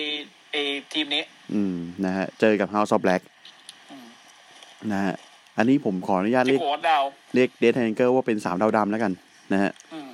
[0.52, 0.56] เอ
[0.92, 1.22] ทีมนี้
[1.54, 3.22] อืมนะฮะเจอกับ House of Black
[3.90, 4.06] อืม
[4.92, 5.14] นะฮะ
[5.60, 7.02] อันนี้ผมขออนุญาตที่เรียกโค้ดดาว
[7.34, 9.12] เรียก Death Triangle ว่าเป็นสามดาวดำแล้วกัน
[9.52, 10.10] นะฮะอืม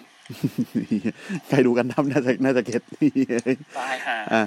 [1.49, 2.83] ใครดูกันดั้มน่าจะน่าจะ get
[3.79, 4.43] ตายห่าอะ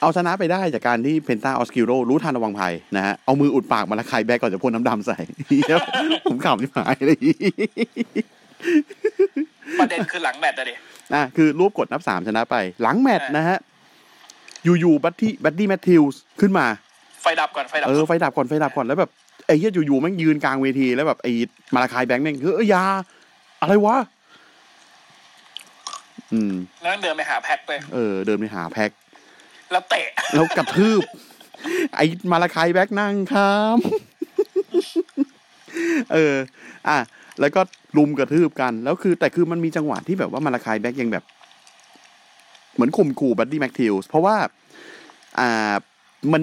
[0.00, 5.18] เอาชนะไปได้จากการที่ Penta Oscuro รู้ทันระวังภัยนะฮะ เอามืออุดปาก Malakai Black ก่อนจะพ่นน้ำดำใส่
[6.30, 7.16] ผมขำที่หายเลย
[9.78, 10.74] ประเด็นคือหลังแมตช์อะดิ
[11.14, 13.58] อะคือรูปกดนับสามชนะไป หลังแมตช์นะฮะ
[14.64, 16.66] อยู่ๆ Buddy Buddy Matthews ขึ้นมา
[17.22, 19.10] ไฟดับก่อนไฟดับเออไฟดับก่อนไฟดับก่อนแล้วแบบ
[19.46, 21.32] ไอ้เหี้ยอยู่ๆแม่งยืนกลางเวทีแล้วแบบไอ้
[21.74, 22.84] Malakai Black แม่งเฮ้ยอยา
[23.60, 23.96] อะไรวะ
[26.32, 28.90] อืม แล้วเดินไปหา PAC เลยเออ เดินไปหา PAC
[29.72, 31.02] แล้วเตะ แล้วกระทืบ
[31.96, 33.78] ไอ้ Malakai Black นั่งครับ
[36.12, 36.34] เออ
[36.88, 36.98] อะ
[37.40, 37.60] แล้วก็
[37.96, 41.24] รุมกระทืบกัน แล้วคือ แต่คือมันมีจังหวะที่แบบว่า Malakai Black ยังแบบ
[42.74, 44.36] เหมือนข่มขู่ Buddy Matthews เพราะว่า
[45.38, 45.74] อ่า
[46.32, 46.42] มัน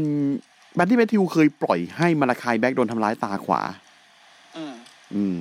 [0.77, 3.61] Buddy Matthews เคยปล่อยให้ Malakai Black โดนทำร้ายตาขวา
[4.57, 4.73] อืม
[5.15, 5.37] อืม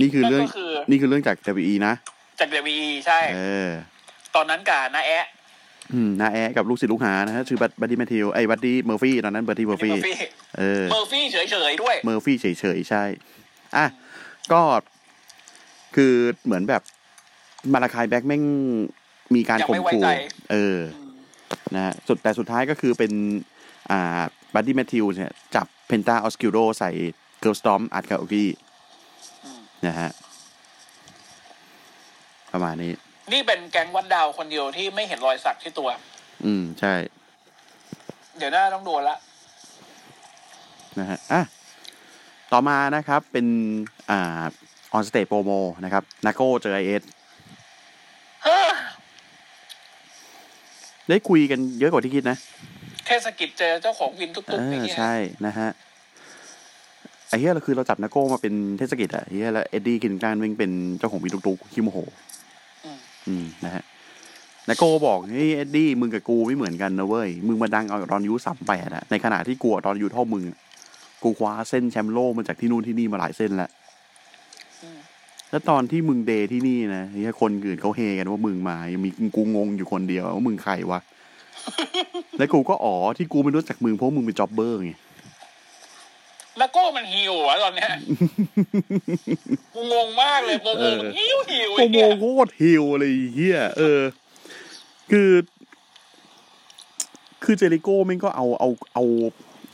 [0.00, 1.94] นี่คือเรื่องนั่นก็คือนี่คือเรื่องจาก WWE นะ
[2.40, 2.76] จากเดวี
[3.06, 3.68] ใช่ เออ
[4.34, 5.26] ตอนนั้นกับนาแอะ
[5.92, 10.16] อืมนาแอะกับลูกศิษย์ลูกหานะฮะชื่อบัดดี้แมทธิวไอ้บัดดี้เมอร์ฟี่ตอนนั้นบัดดี้เมอร์เมฟี่อร์ฟี่
[10.58, 13.04] เออเมอร์ฟี่เฉยๆด้วย เมอร์ฟี่เฉยๆใช่
[13.76, 13.86] อะ
[14.52, 14.60] ก็
[15.96, 16.82] คือเหมือนแบบ
[17.72, 18.42] มาลาคายแบ็กแม่ง
[19.34, 20.08] มีการยังข่มไม่ไว้ขู่ใจ
[20.52, 20.78] เออ
[21.74, 23.12] นะฮะสุดแต่สุดท้ายก็คือเป็น
[23.90, 24.00] อ่า
[24.54, 26.90] Buddy Matthews เนี่ยจับ Penta Oscuro ใส่
[27.40, 28.50] curb stomp อัดคาเก้าอี้
[29.86, 30.10] นะฮะ
[32.52, 32.92] ประมาณนี้
[33.32, 35.88] นี่เป็นแก๊งวันดาวคนเดียวที่ไม่เห็นรอยสักที่ตัว
[36.44, 36.94] อืม ใช่
[38.36, 39.16] เดี๋ยวหน้าต้องโดนละ
[40.98, 41.42] นะฮะอะ
[42.52, 43.46] ต่อมานะครับเป็น
[44.10, 44.42] อ่า
[44.92, 45.50] on stage promo
[45.84, 47.02] นะครับน้าโก้เจอไอ้เอ็ด
[51.08, 52.38] ได้คุยกันเยอะกว่าที่คิดนะ
[53.08, 55.14] เทศกิจเจอเจ้าของวินตุ๊กๆ เอออย่างเงี้ยใช่
[55.46, 55.68] นะฮะ
[57.28, 61.98] ไอ้เหี้ยเราคือเราจับน้าโก้มาเป็นเทศกิจอะเหี้ยแล้ว Eddie Kingston มึงเป็นเจ้าของวินตุ๊กๆ ขี้โมโห
[62.84, 63.82] อืมอืมนะฮะ
[64.68, 70.58] น้าโก้บอกเฮ้ย Eddie มึงกับกูไม่เหมือนกันนะเว้ยมึงมาดังเอาตอนอายุสามแปดอะในขณะที่กูอะตอนอายุเท่ามึงอะ
[71.22, 73.70] กูคว้าเส้นแชมป์โลกมาจากที่นู่นที่นี่มาหลายเส้นแล้ว
[75.50, 81.00] แล้วตอนที่มึงเดย์ที่นี่นะเหี้ยคนอื่นเขาเฮกันว่ามึงมายังมีกูงงอยู่คนเดียวว่ามึงใครวะ
[82.38, 84.92] แล้วกูก็อ๋อที่กูไม่รู้จักมึงเพราะมึงเป็น jobber ไง
[86.58, 87.90] แล้วโก้มันหิวอะตอนเนี้ย
[89.74, 94.00] กูงงมากเลยโกโก้เออมันหิวหิวโกไอ้โมเนี่ยโคตร heel เลยไอ้เหี้ยเออ
[95.10, 95.30] คือ
[97.44, 99.04] คือเจริโก้แม่งก็เอาเอาเอา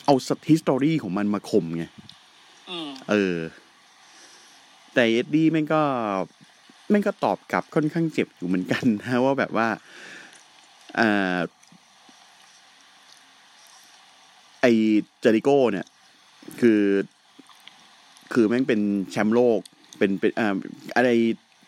[0.06, 1.84] เอา history ของมันมาข่มไง
[2.70, 3.36] อืมเออ
[4.94, 5.82] แต่เอ็ดดี้แม่งก็
[6.90, 9.68] แม่งก็ตอบกลับค่อนข้างเจ็บอยู่เหมือนกันนะว่าแบบว่า
[10.98, 11.36] อ่า
[14.64, 14.70] ไอ
[15.20, 15.86] เจริโก้เนี่ย
[16.60, 16.82] คือ
[18.32, 19.60] คือแม่งเป็นแชมป์โลก
[19.98, 20.56] เป็นเป็นอ่า
[20.96, 21.10] อะไร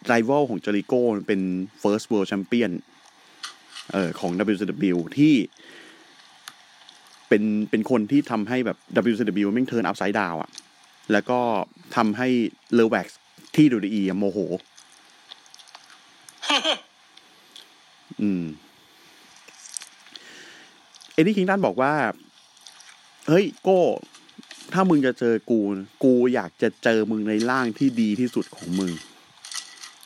[0.07, 1.41] ไรวัลของเจริโก้เป็น
[1.83, 2.73] first world champion
[3.93, 5.35] เอ่อของ WCW ที่
[7.29, 8.79] เป็นเป็นคนที่ทำให้แบบ
[9.13, 10.51] WCW แม่ง turn upside down อะ
[11.13, 11.41] แล้วก็
[11.97, 12.29] ทำให้
[12.75, 13.09] Levesque
[13.57, 14.39] ที่ WWE อะโมโห
[18.21, 18.43] อืม
[21.13, 21.93] Eddie Kingston บอกว่า
[23.29, 23.81] เฮ้ยโก้
[24.73, 25.61] ถ้ามึงจะเจอกู
[26.05, 28.91] กูอยากจะเจอมึงในร่างที่ดีที่สุดของมึง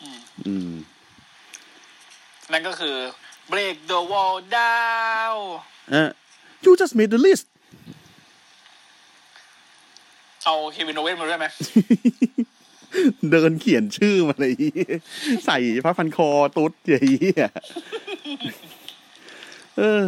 [0.03, 0.73] อืมอืม
[2.53, 2.97] นั่นก็คือ
[3.53, 5.39] break the wall down
[5.91, 6.11] เออ
[6.65, 7.47] you just made the list
[10.45, 11.47] เอา Kevin Owens มาด้วยไหม
[13.31, 14.53] เดินเขียนชื่อมาเลย
[15.47, 17.47] ใส่ผ้าพันคอตุ๊ดใหญ่เหี้ย
[19.79, 20.05] เออ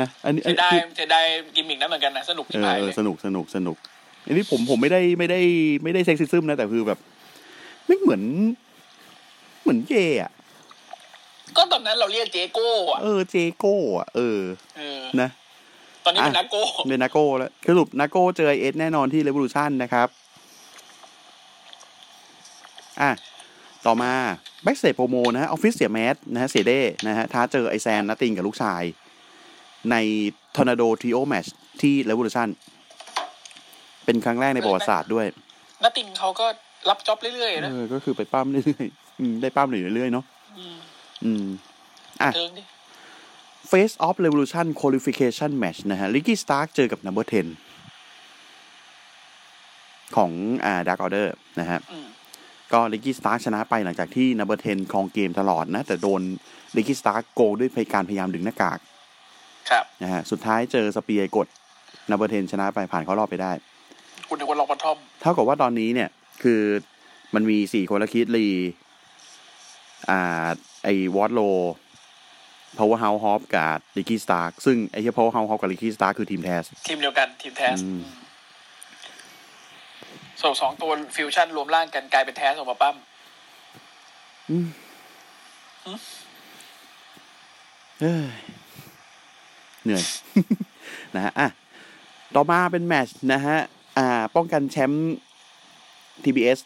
[0.00, 1.24] นะอันนี้เสียดายเสียดาย
[1.54, 3.76] กิมมิกนั้นเหมือนกันนะสนุกเอที่อหายเอเลอยสนุกสนุกสนุก
[4.26, 5.40] อันนี้ผมผมไม่ได้ไม่ได้
[5.82, 6.98] ไม่ได้ sexism นะ แต่คือแบบ
[7.86, 8.22] ไม่เหมือน
[9.62, 10.30] เหมือนเย่อะ
[11.56, 14.40] ก็ตอนนั้นเราเรียกเจโก้อะเออเจโก้อะเออ
[14.76, 15.28] เออนะ
[16.04, 20.08] ตอนนี้เป็นอะนักโก้เป็นนาโก้แล้วสรุปนาโก้เจอไอเอสแน่นอนที่ Revolution นะครับ
[23.00, 23.10] อะ
[23.86, 24.12] ต่อมา
[24.62, 28.82] แบ็กเ a จโปรโมนะฮะออฟฟิศเสียแมสนะฮะเสียเด้นะฮะท้าเจอไอแซนนัตติงกับลูกชาย
[29.90, 29.96] ใน
[30.56, 31.46] ทอร์นาโดทริโอแมช
[31.82, 32.48] ที่ Revolution
[34.04, 35.26] เป็นครั้งแรกในประวัติศาสตร์ด้วย
[35.82, 36.46] น้าติงเขาก็
[36.90, 40.24] รับจ็อบเรื่อยๆนะเออก็คือไปปล้ำเรื่อยๆอืมได้ปล้ำอยู่เรื่อยๆเนาะ
[40.74, 40.76] ม
[41.24, 41.44] อืม
[42.22, 42.62] อะเทิงดิ
[43.70, 47.26] Face of Revolution Qualification Match นะฮะ Ricky Starks เจอกับ Number
[48.50, 50.30] 10 ของ
[50.64, 51.28] อ่า Dark Order
[51.60, 52.06] นะฮะอืม
[52.72, 56.22] ก็ Ricky Starks ชนะไปหลังจากที่ Number 10ครองเกมตลอดนะ แต่โดน
[56.76, 58.78] Ricky Starks โกงด้วยการพยายามดึงหน้ากาก
[59.70, 61.46] ครับนะฮะสุดท้ายเจอ spear กด
[62.10, 63.52] Number 10ชนะไปผ่านเข้ารอบไปได้
[64.28, 66.08] คุณนึกว่าลองบอททอม เท่ากับว่าตอนนี้เนี่ย
[66.42, 66.62] คือ
[67.34, 68.48] มันมีสี่คนละคิดลี
[70.10, 70.46] อ่า
[70.84, 71.40] ไอ้วอตโล
[72.78, 78.02] Powerhouse Hop กับลิกกี้สตาร์ซึ่งไอ้ที่ Powerhouse Hop กับลิกกี้สตาร์คือทีมแทส ทีมเดียวกันทีมแทสอืม
[80.40, 82.96] ส่วนสองตัวฟิวชั่นรวมร่างกันกลายเป็นแทสออกมาปั้ม
[88.00, 88.30] เอ้ย
[89.84, 90.04] เหนื่อย
[91.14, 91.48] นะฮะอะ
[92.34, 93.56] ต่อมาเป็นแมตช์นะฮะ
[93.98, 95.14] อ่า ป้องกันแชมป์
[96.24, 96.58] TBS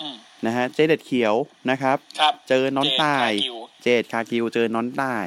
[0.00, 1.34] อืมนะฮะ เจเด็ดเขียว
[1.70, 5.26] นะครับครับเจอน้อนตายเจคากิวเจดคากิวเจอน้อนตาย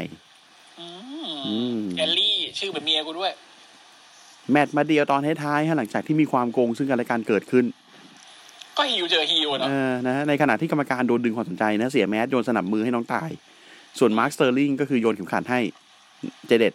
[0.79, 0.85] อื
[1.45, 3.31] อืมมแอลลี่ ชื่อเป็นเมียกูด้วย
[4.51, 7.65] แมตช์มาเดียวตอนท้ายๆฮะหลังจากที่มีความโกงซึ่งกันและกันเกิดขึ้น
[8.77, 13.29] ก็ฮิวเจอฮิวอะเนาะเออนะฮะในขณะที่กรรมการโดนดึงความสนใจนะ เสียแมสโยนสนับมือให้น้องตาย
[13.99, 15.59] ส่วนมาร์คสเตอร์ลิงก็คือโยนเข็มขัดให้
[16.47, 16.73] เจเด็ด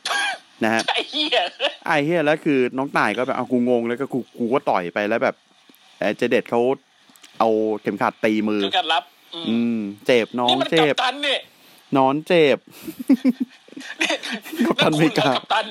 [0.64, 1.38] นะฮะไอ้เหี้ย
[1.86, 5.34] ไอ้เฮียแล้วคือน้องตายก็แบบเอากูงงแล้วก็กูกูก็ต่อยไปแล้วแบบ
[5.98, 6.60] เอ่อเจเด็ดเขา
[7.38, 7.48] เอา
[7.82, 9.04] เข็มขัดตีมือคือการรับ
[9.34, 11.40] อืมอืม เจ็บน้องนี่มันเจ็กับบตันเนี่ย
[11.96, 12.58] นอนเจ็บ
[14.66, 15.66] กัปตันอเมริกานั่นคุณเหอกัปตัน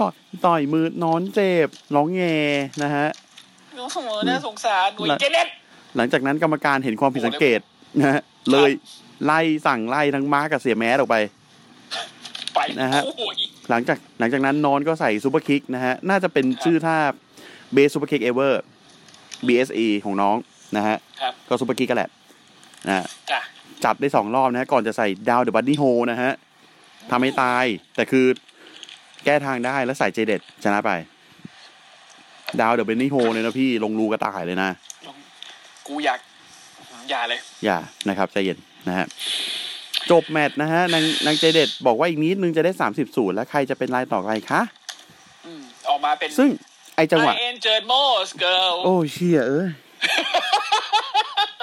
[0.00, 0.14] ต่อย
[0.46, 2.22] ต่อยมือน้อนเจ็บร้องแง
[2.82, 3.08] นะฮะ
[3.76, 5.48] โอ้โหน่าสงสารหนุ่ยเจเน็ต
[5.96, 7.60] หลังจากนั้นกรรมการเห็นความผิดสังเกต
[8.00, 8.20] นะฮะ
[8.52, 8.70] เลย
[9.24, 11.16] ไล่สั่งไล่ทั้งมาร์กกับเสี่ยแมตต์ออกไป
[12.54, 13.34] ไปนะฮะโอ้ย
[13.70, 16.96] หลังจากหลังจากนั้นนอนก็ใส่ superkick นะฮะน่าจะเป็นครับชื่อท่า
[17.72, 18.62] Best Superkick Ever
[19.46, 20.36] BSE ของน้อง
[20.76, 22.10] นะฮะครับก็ superkick ก็แหละ
[22.88, 23.40] นะฮะจ้ะ
[23.84, 26.32] จัดได้สองรอบนะฮะก่อนจะใส่ Down the Rabbit Hole นะฮะ
[27.10, 27.64] ทำให้ตาย
[27.96, 28.26] แต่คือ
[29.24, 30.90] แก้ทางได้แล้วใส่ Jaded ชนะไป
[32.60, 34.70] ดาวเดอะบัดดี้โฮเนี่ยนะพี่ลงรูกระต่ายเลยนะ
[35.86, 36.20] กูอยาก
[37.10, 39.06] อย่าเลย อย่านะครับใจเย็นนะฮะ
[40.10, 44.62] จบแมตช์นะฮะนางนางเจเด็ดบอกว่าอีกนิดนึงจะได้สามสิบศูนย์แล้วใครจะเป็นรายต่อไปคะ
[45.46, 46.50] อืมออกมาเป็นซึ่ง
[46.96, 49.68] ไอจังหวะ I enjoyed most girl โอ้เชี่ยเอ้ย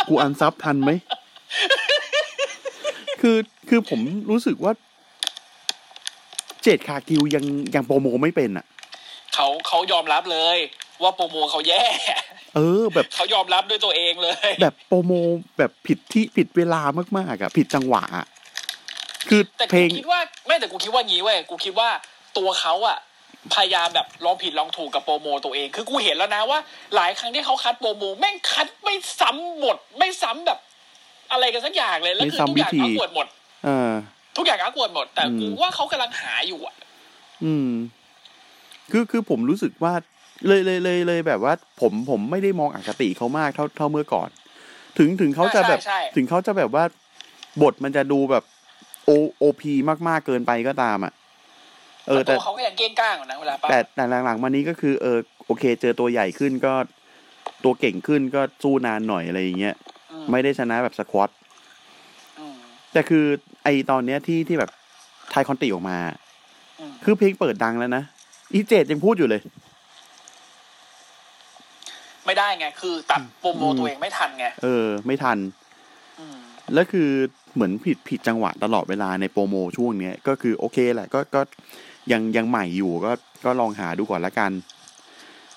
[0.07, 0.91] กูอันซับทันไหม
[3.21, 3.37] คือ
[3.69, 3.99] คือผม
[4.29, 4.73] รู้สึกว่า
[6.63, 8.65] เจดคากิวยังยังโปรโมไม่เป็นอะ
[9.33, 10.57] เขาเขายอมรับเลย
[11.01, 11.83] ว่าโปรโมเขาแย่
[12.55, 15.11] เออ แบบเขายอมรับด้วยตัวเองเลย แบบโปรโม
[15.57, 16.81] แบบผิดที่ผิดเวลา
[17.17, 18.27] มากๆอะผิดจังหวะอะ
[19.29, 21.89] คือแต่เพลกูงคิดว่าไม่แต่กูคิดว่างี้เว้ยกูคิดว่า
[22.37, 22.97] ตัวเขาอะ
[23.53, 26.59] พยายามแบบลองผิดลองถูกกับโปรโมตัวเอง คือกูเห็นแล้วนะว่า
[26.95, 30.59] หลายครั้งที่เขาคัดโปรโมแม่งคัดไม่ซ้ำหมด ไม่ซ้ำแบบ
[31.31, 33.27] อะไรกันสักอย่างเลยแล้วคือทุกอย่างไม่ซ้ำวิธีอักวดหมด
[33.65, 33.91] เออ
[34.37, 36.75] ทุกอย่างอักวดหมด แต่อืมกูว่าเขากำลังหาอยู่อะ
[37.43, 37.71] อืม
[38.91, 39.93] คือคือผมรู้สึกว่า
[40.47, 44.29] เลยเลยเลยเลยแบบว่า ผมผมไม่ได้มองอคติเขามากเท่าเท่าเมื่อก่อน
[44.97, 46.83] ถึงถึงเขาจะแบบใช่ใช่ถึงเขาจะแบบว่า
[47.61, 48.43] บทมันจะดูแบบ
[49.05, 49.73] โอโอพี
[50.07, 51.13] มากๆเกินไปก็ตามอะ
[52.07, 56.73] เออแต่แต่ตัวเขาก็ยังเก้งก้างอยู่นะเวลาป้าแต่แต่หลังๆมานี้ก็คือเออโอเค เจอตัวใหญ่ขึ้นก็
[57.63, 59.75] ตัวเก่งขึ้นก็สู้นานหน่อยอะไรอย่างเงี้ย
[60.11, 61.29] อืมไม่ได้ชนะแบบสควอต
[62.39, 62.55] อืม
[62.93, 63.25] แต่คือ
[63.63, 64.71] ไอตอนเนี้ยที่ที่แบบ
[65.31, 65.97] ไทยคอนติออกมา
[66.79, 68.03] อืมคือเพลงเปิดดังแล้วนะ
[68.53, 69.41] อีเจดยังพูดอยู่เลย
[72.29, 75.37] ไม่ได้ไง คือตัดโปรโมอืมตัวเองไม่ทันไง เออ ไม่ทัน
[76.19, 76.37] อืม
[76.73, 77.09] แล้วคือ
[77.55, 81.41] เหมือนผิดผิดจังหวะตลอดเวลาในโปรโมช่วงเนี้ยก็คือโอเคแหละก็ก็
[82.11, 83.11] ยังยังใหม่อยู่ก็
[83.45, 84.51] ก็ลองหาดูก่อนละกัน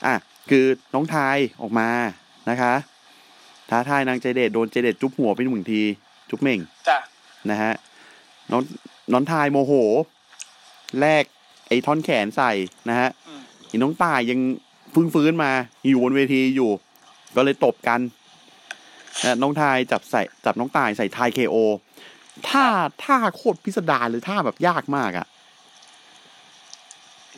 [0.06, 0.14] อะ
[0.50, 1.88] คือน้องทายออกมา
[2.50, 2.74] นะคะ
[3.70, 5.82] ท้าทายนางเจเดตโดนเจเดตจุ๊บหัวไปหนึ่งที
[6.30, 6.98] จุ๊บเหม่งจ้ะ
[7.50, 7.72] นะฮะ
[8.50, 8.62] น้อง
[9.12, 9.72] น้องทายโมโห
[11.00, 11.24] แลก
[11.68, 12.52] ไอ้ท่อนแขนใส่
[12.88, 14.40] นะฮะอืมอีน้องตายยัง
[14.94, 15.52] ฟื้นฟื้นมา
[15.88, 16.70] อยู่บนเวทีอยู่
[17.36, 18.00] ก็เลยตบกัน
[19.24, 21.56] นะน้องทายจับใส่จับน้องตายใส่ทายเคโอ
[22.48, 22.66] ท่า
[23.04, 25.26] ท่าโคตรพิสดารเลยท่าแบบยากมากอะ่ะ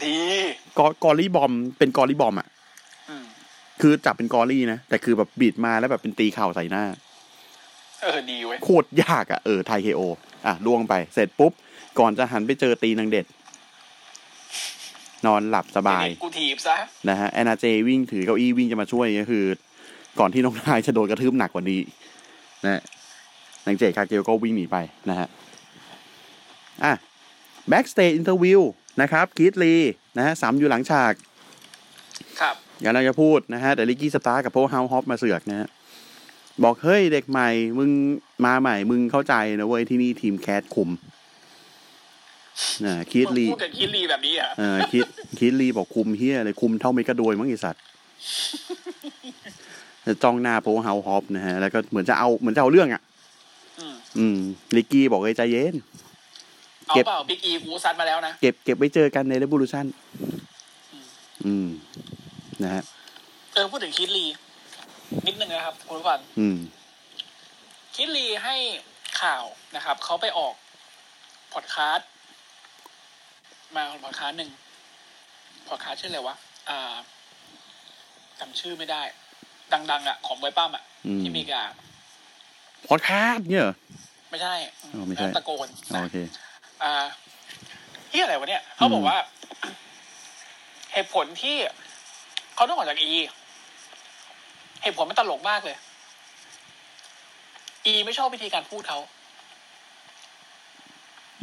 [0.03, 0.17] ดี
[0.79, 2.49] กอกอรี่บอมเป็นกอรี่บอมอะ่ะ
[3.09, 3.25] อืม
[3.81, 6.85] คือจับเป็นกอรี่นะ แต่คือแบบบีดมาแล้วแบบเป็นตีเข่าใส่หน้า
[8.01, 10.01] เเออดีเว้ยโคตรยากอะเออไทยเคโอ
[10.47, 11.53] อะล่วงไปเสร็จปุ๊บ
[11.99, 13.27] ก่อนจะหันไปเจอตีนางเด็ด
[15.27, 16.77] นอนหลับสบายเดี๋วนี้กูถีบซะ
[17.09, 19.45] นะฮะแอนนาเจวิ่งถือเก้าอี้วิ่งจะมาช่วยก็คือ
[20.19, 21.81] ก่อนที่น้องนายจะโดนกระทืบหนักกว่านี้
[22.65, 22.83] นะ
[23.67, 24.77] นางเจคาเกลก็วิ่งหนีไป
[25.11, 25.29] นะฮะ
[26.85, 26.93] อะ
[27.71, 28.61] backstage interview
[29.03, 29.75] นะครับ Keith Lee
[30.17, 31.13] นะฮะสามอยู่หลังฉาก
[32.41, 35.69] ครับอย่างเราจะพูดนะฮะ แต่ Ricky Starks กับโพเฮาฮอปมาเสือกนะฮะ
[36.63, 37.91] บอกเฮ้ยเด็กใหม่ มึง
[38.45, 40.91] มาใหม่ มึงเข้าใจนะเว้ยที่นี่ทีมแคทคุม
[42.85, 45.07] นะ Keith Lee มึงพูดกับคิดลีแบบนี้เหรอะเออคิด
[45.39, 47.83] คิดลีบอกคุมเหี้ยเลยคุมเท่าเมกะโดยมั้งไอสัตว์
[50.07, 53.03] จะจ้องหน้าโพเฮาฮอปนะฮะ แล้วก็เหมือนจะเอาเหมือนจะเอาเรื่องอะ
[53.81, 54.39] อืมอืม
[54.77, 55.75] ลิกกี้บอกเอ้ยใจเย็น
[56.89, 59.87] เอาเก็บเปล่าบิ๊กอีกูซัดมาแล้วนะ เก็บเก็บไว้เจอกันในเร v o l u ชัน
[61.47, 61.69] อืม
[62.63, 62.83] นะฮะ
[63.55, 64.27] เออพูดถึงคิดลี
[65.27, 66.57] นิดนึงนะครับคุณผู้ฟังอืม
[67.97, 68.57] คิดลีให้
[69.21, 69.45] ข่าว
[69.77, 70.55] นะครับ เขาไปออก
[71.53, 72.09] พอดคาสต์
[73.77, 74.51] มาพอดคาสต์หนึ่ง
[75.69, 76.37] พอดคาสต์ชื่ออะไรวะ
[76.69, 76.95] อ่า
[78.41, 79.03] จำชื่อไม่ได้
[79.73, 81.63] ดัง ๆ อะ ของไวปั้มอะอืมที่อเมริกา
[82.89, 83.75] พอดคาสต์เนี่ยเหรอ
[84.31, 86.17] ไม่ใช่อ๋อไม่ใช่ตะโกนอ๋อนะโอเค
[86.83, 87.05] อ่า
[88.11, 89.17] ที่อะไรวะเนี่ยเขาบอกว่า
[90.93, 91.57] เหตุผลที่
[92.55, 93.13] เขาต้องออกจากอี
[94.83, 95.77] เหตุผลมันตลกมากเลย
[97.85, 98.99] อีไม่ชอบวิธีการพูดเขา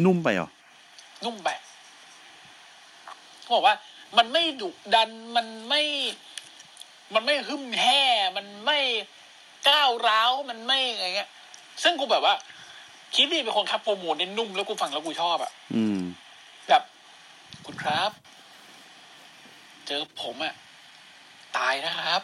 [0.06, 0.50] นุ่มไปเหรอ
[1.26, 1.50] นุ่มไป
[3.52, 3.80] เขาบอกว่า
[4.18, 5.82] มันไม่ดุดันมันไม่
[7.14, 8.02] มันไม่หึมแห่
[8.38, 8.80] มันไม่
[9.70, 11.30] ก้าวร้าวมันไม่อะไรเงี้ย
[11.84, 12.36] ซึ่งกูแบบว่า
[13.16, 16.00] คิดดีเป็นคนคับโปรโมทเนี่ยนุ่มแล้วกูฟังแล้วกูชอบอะอืม
[16.70, 16.84] แบบ
[17.66, 18.12] คุณครับ
[19.86, 20.54] เจอผมอะ
[21.58, 22.22] ตายนะครับ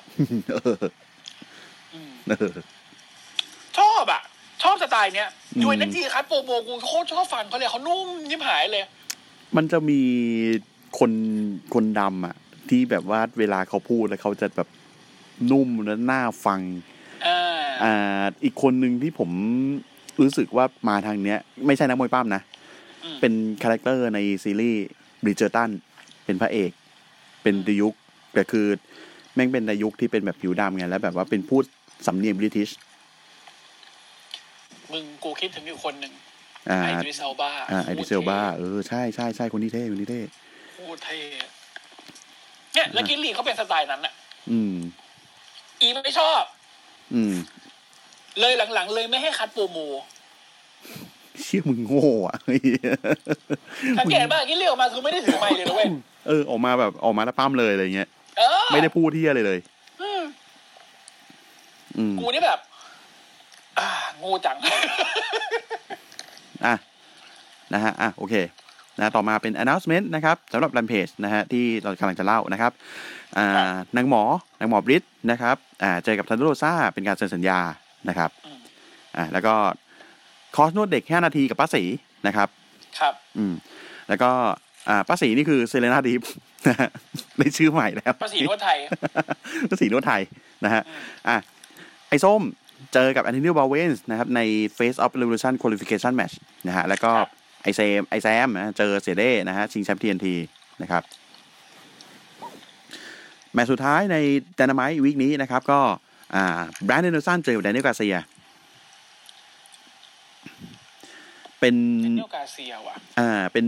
[0.49, 0.83] เออ
[1.93, 2.53] อืมเออ
[3.77, 4.21] ชอบอะ
[4.63, 8.83] ชอบสไตล์เนี้ยอืมยูเอ็นจีครับโปรโมกูโคตรชอบฟังเขาเลยเขานุ่มยิ้มหายเลย
[9.55, 10.01] มันจะมี
[10.99, 11.11] คน
[11.73, 12.35] คนดำอะ
[12.69, 14.69] ที่แบบว่าเวลาเขาพูดแล้วเขาจะแบบ
[15.51, 16.61] นุ่มและน่าฟัง
[17.27, 17.39] อ่า
[17.83, 19.29] อ่าอีกคนหนึ่งที่ผม
[20.21, 22.41] รู้สึกว่ามาทางเนี้ย ไม่ใช่นักมวยปล้ำนะ
[23.03, 23.33] อืมเป็น
[23.63, 24.85] คาแรคเตอร์ในซีรีส์
[25.23, 25.69] Bridgerton
[26.25, 26.71] เป็นพระเอก
[27.43, 27.93] เป็นดยุค
[28.33, 28.67] แต่คือ
[29.35, 31.63] แม่งเป็นดยุคที่เป็นแบบผิวดำไงแล้วแบบว่าเป็นพูด
[32.07, 32.69] สำเนียงบริติช
[34.91, 36.13] มึงกูคิดถึงอยู่คนหนึ่ง
[36.69, 40.46] อ่าไอดริสเอลบาอ่าไอดิเซลบาเออใช่ใช่ใช่คนนี้เท่คนนี้เท่โค
[40.95, 41.19] ตรเท่
[42.73, 44.13] เนี่ยแล้วกินลีเขาเป็นสไตล์นั้นอะ
[44.51, 44.75] อืม
[45.81, 46.41] อีไม่ชอบ
[47.13, 47.35] อืม
[48.39, 49.79] เลยหลังๆ เลยไม่ให้คัดโปรโม
[51.41, 52.37] เชี่ยมึงโง่อะ
[53.99, 55.87] สังเกตป่ะกินลีออกมาคือไม่ได้ถือไมค์เลยนะเว้ย
[56.27, 59.59] เออออกมาแบบออกมาแล้วปั้มเลยอะไรเงี้ยเออไม่ได้พูดที่อะไรเลย
[60.01, 60.21] อืม
[61.97, 62.59] อืมกูนี่แบบ
[63.79, 64.57] อ่าโง่จัง
[66.65, 66.75] อะ
[67.73, 68.35] นะฮะ อะ โอเค
[68.99, 72.71] นะต่อมาเป็น announcement นะครับสำหรับ Rampage นะฮะที่เรากำลังจะเล่านะครับ
[73.37, 74.23] อ่านางหมอ
[74.59, 77.59] นางหมอ Britt นะครับอ่าเจอกับ Thunder Rosa เป็นการเซ็นสัญญา
[78.09, 78.59] นะครับอืม
[79.17, 79.53] อ่าแล้วก็
[80.55, 81.83] คอร์สนวดเด็ก5นาทีกับป้าสี
[82.27, 82.49] นะครับ
[82.99, 83.53] ครับอืม
[84.09, 84.29] แล้วก็
[84.89, 86.21] อ่าป้าสีนี่คือ Serena Deeb
[86.67, 86.89] นะฮะ
[87.37, 88.77] ได้ชื่อใหม่แล้วป้าสีนวดไทย
[89.69, 90.21] ก็สีนวดไทย
[90.65, 90.81] นะฮะ
[91.27, 91.37] อะ
[92.09, 92.41] ไอ้ส้ม
[92.93, 94.41] เจอกับ Anthony Bowens นะครับใน
[94.77, 96.35] Face of Revolution Qualification Match
[96.67, 100.27] นะฮะแล้วก็ครับ ไอ้แซมไอ้แซมนะเจอเสี่ยเด้นะฮะชิงแชมป์ TNT
[100.81, 101.03] นะครับ
[103.53, 104.17] แมตช์สุดท้ายใน
[104.59, 105.79] Dynamite วีคนี้นะครับ ก็
[106.35, 108.17] อ่า Bryan Danielson เจอกับ Daniel Garcia
[111.59, 111.75] เป็น
[112.17, 113.65] เนลกาเซียว่ะอ่าเป็น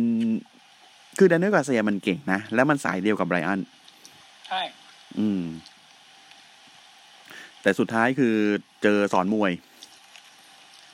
[1.17, 3.59] คือแดเนียลกาเซียมันเก่งนะ แล้วมันสายเดียวกับไบรอัน
[4.47, 4.61] ใช่
[5.19, 5.43] อืม
[7.61, 8.35] แต่สุดท้ายคือ
[8.83, 9.51] เจอสอนมวย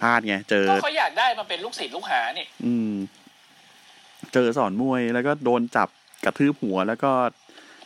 [0.06, 2.94] พลาดไงเจอก็เขาอยากได้มาเป็นลูกศิษย์ลูกหานี่อืม
[4.34, 5.90] เจอสอนมวยแล้วก็โดนจับ
[6.26, 7.12] กระทืบหัว แล้วก็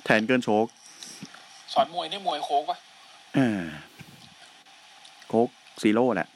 [0.05, 0.65] แทนเกินโชก
[1.73, 2.77] สอนมวยนี่มวยโค้กปะ
[3.37, 3.63] อ่า
[5.27, 5.49] โคก
[5.81, 6.27] ซีโร่แหละ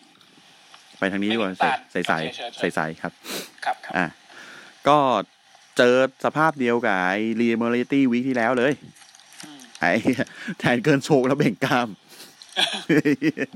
[1.00, 2.18] ไปทางนี้ดีกว่าใส่ใส่ใส่
[2.60, 3.14] ใส่ใส่ครับ
[3.66, 4.06] ครับ ครับอะ
[4.88, 4.98] ก็
[5.78, 8.74] เจอสภาพเดียวกับไอ้รีเมอริตี้วีคที่แล้วเลย
[9.44, 9.92] อืมไอ้
[10.60, 11.90] แทนเกินโชกแล้วเบ่งกล้าม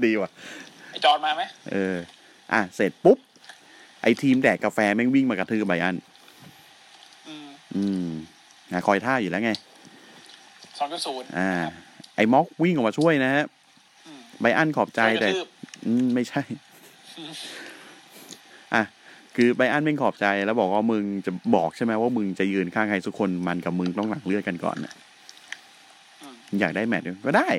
[0.05, 0.29] ดีว่ะ
[0.91, 1.97] ไอจอนมาไหมเออ
[2.53, 3.17] อะเสร็จปุ๊บ
[4.01, 5.95] ไอทีมแดกกาแฟแม่งวิ่งมากระทืบไบอัน
[7.27, 8.09] อืมอืม
[8.73, 9.51] นะคอยท่าอยู่แล้วไง
[10.79, 11.51] สองจุดศูนย์อ่า
[12.15, 13.45] ไอม็อกวิ่งออกมาช่วยนะฮะ
[14.07, 15.29] อืมไบอันขอบใจแต่
[15.85, 16.41] อืมไม่ใช่
[18.73, 18.83] อะ
[19.35, 24.93] คือไบอันแม่งขอบใจแล้วบอกว่ามึงจะบอกใช่ไหมว่ามึงจะยืนข้างใครสักคนมันกับมึงต้องหลังเลือดกันก่อนนะ
[26.21, 27.49] อืมอยากได้แมตช์ก็ได้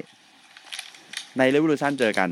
[1.39, 2.29] ในเรวิลูชันเจอกัน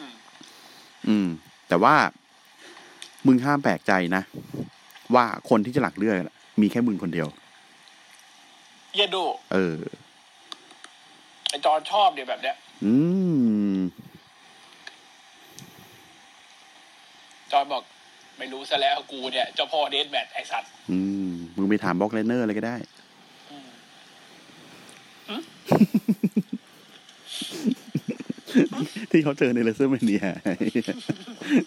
[0.02, 1.28] ืมออืม
[1.68, 1.94] แต่ว่า
[3.26, 4.22] มึงห้ามแปลกใจนะ
[5.14, 7.28] ว่าคนที่จะหลักเลือกอะมีแค่มึงคนเดียว
[8.92, 9.78] เหี้ยดู เออ
[11.48, 12.92] ไอ้จอนชอบเดี๋ยวแบบเนี้ย อื
[13.74, 13.78] ม
[17.52, 17.82] จอนบอก
[18.38, 20.98] ไม่รู้ซะแล้วกูเนี่ย เจ้าพ่อ deathmatch ไอสัตว์อื
[21.28, 22.76] ม มึงไปถาม Brock Lesnar อะไรก็ได้
[29.10, 30.24] ที่เขาเจอใน WrestleMania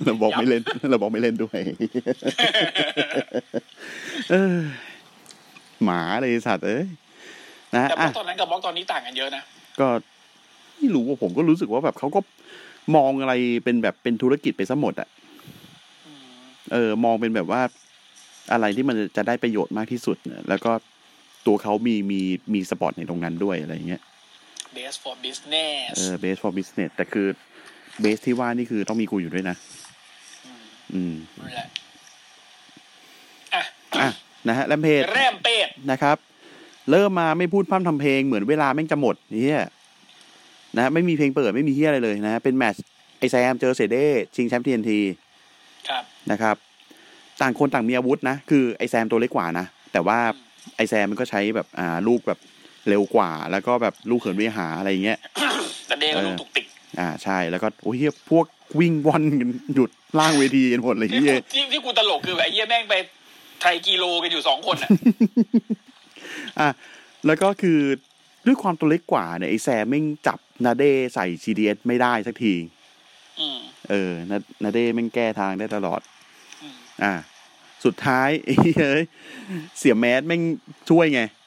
[0.04, 1.60] เราบอกไม่เล่นเราบอกไม่เล่นด้วย
[4.32, 4.58] เออ
[5.84, 6.86] หมาเลยสัตว์เอ้ย
[7.76, 9.44] นะแต่บล็อะอกตอนนั้นกับ Brock ตอนนี้ต่างกันเยอะนะ
[9.80, 9.88] ก็
[10.78, 12.20] ไม่รู้ว่าผมก็รู้สึกว่าแบบเขาก็
[12.96, 13.34] มองอะไร
[13.64, 15.10] เป็นแบบเป็นธุรกิจไปซะหมดอะ
[16.74, 17.62] เออ มองเป็นแบบว่า
[18.52, 20.72] อะไรที่มันจะได้ประโยชน์มากที่สุดเนี่ยแล้วก็
[21.48, 22.22] ตัวเขามีมี
[22.54, 24.02] มีสปอร์ตในตรงนั้นด้วยอะไรเงี้ย
[24.76, 27.28] best for business เออ best for business แต่คือ
[28.04, 29.56] base ที่ว่านี่คือต้องมีกูอยู่ด้วยนะ
[30.94, 31.68] อืมนั่นแหละ
[33.54, 33.64] อะ
[34.02, 34.10] อะ
[34.48, 36.18] นะฮะ Rampage แรมเป็ดนะครับ
[36.92, 39.62] เริ่มมาไม่พูดพร่ำทำเพลงเหมือนเวลาแม่งจะหมดเหี้ย
[40.76, 42.84] นะฮะไม่มีเพลงเปิดไม่มีเหี้ยอะไรเลยนะฮะเป็นแมตช์
[43.20, 44.06] ไอ้แซมเจอเสี่ยเด้
[44.36, 45.00] ชิงแชมป์ TNT
[45.90, 46.56] ครับนะครับ
[47.42, 50.20] ต่างคนต่างมีอาวุธนะ คือไอ้แซมตัวเล็กกว่านะ แต่ว่า
[50.76, 52.40] ไอ้แซมมันก็ใช้แบบอ่าลูกแบบ
[52.90, 55.20] เร็วกว่า แล้วก็แบบลูกเขินวิหาอะไรอย่างเงี้ย
[55.88, 56.66] แต่เด้ก็เออลูกตุกติก
[57.00, 58.46] อ่าใช่แล้วก็โอ้ยเฮียพวก
[58.80, 62.96] วิ่งวอนกันหยุดล่างเวทีกันหมดเลยที่เฮีกูยที่ที่กูตลกคือแบบไอ้เหี้ยแม่งไป
[63.62, 64.90] ไทยกิโลกันอยู่สองคนอะ
[66.60, 66.70] อะ
[67.26, 67.80] แล้วก็คือ
[68.46, 72.54] ด้วยความตัวเล็กกว่าเนี่ยไอแซมแม่งจับนาเด้ใส่ CDS ไม่ได้สักที
[73.40, 73.60] อืม
[73.90, 76.02] เออนานาเด้แม่งแก้ทางได้ตลอด
[76.62, 77.14] อืมอะ
[77.86, 79.04] สุดท้ายไอ้เฮ้ย
[79.80, 80.42] เสี่ยแมตต์แม่ง
[80.90, 81.41] ช่วยไงอืม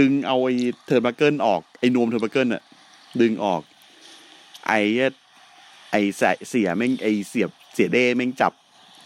[0.00, 0.54] ดึงเอาไอ้
[0.86, 2.62] turnbuckle ออกไอ้นวม turnbuckle อะ
[3.20, 3.62] ดึงออก
[4.66, 5.12] ไอ้เหี้ย
[5.90, 8.52] ไอ้เสเสียแม่งไอ้เสี่ยเสี่ยเด้แม่งจับ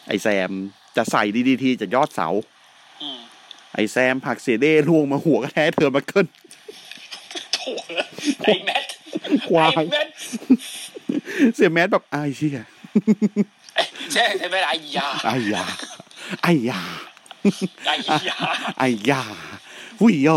[0.08, 0.50] ไอ้แซม
[0.96, 2.28] จะใส่ DDT จากยอดเสา
[3.02, 3.20] อืม
[3.74, 6.26] ไอ้แซมผลักเสี่ยเด้ร่วงมาหัวกระแทก turnbuckle
[7.54, 7.58] โถ
[8.40, 8.84] ไอ้แมท
[9.48, 10.08] ควายไอ้แมท
[11.54, 12.66] เสี่ยแมตต์แบบไอ้เชี่ย
[14.12, 15.64] ใช่ใช่ไหมไอ้ยาไอ้ยา
[16.42, 16.80] ไอ้ยา
[17.86, 17.94] ไอ้
[18.28, 18.38] ยา
[18.78, 19.22] ไอ้ยา
[20.00, 20.28] หุยโย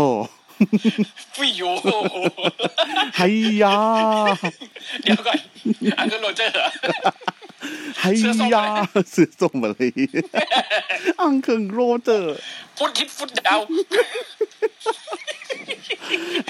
[1.36, 1.62] ฟิโย
[3.16, 3.22] ไฮ
[3.62, 3.76] ยา
[5.02, 5.38] เดี๋ยวก่อน
[5.98, 6.68] อังเคิลโรเจอร์เหรอ
[8.00, 8.04] ไฮ
[8.54, 8.64] ยา
[9.12, 9.90] เสือส่งมาเลย
[11.20, 12.34] อังเคิงโรเจอร์
[12.78, 13.60] ฟุตคิดฟุตดาว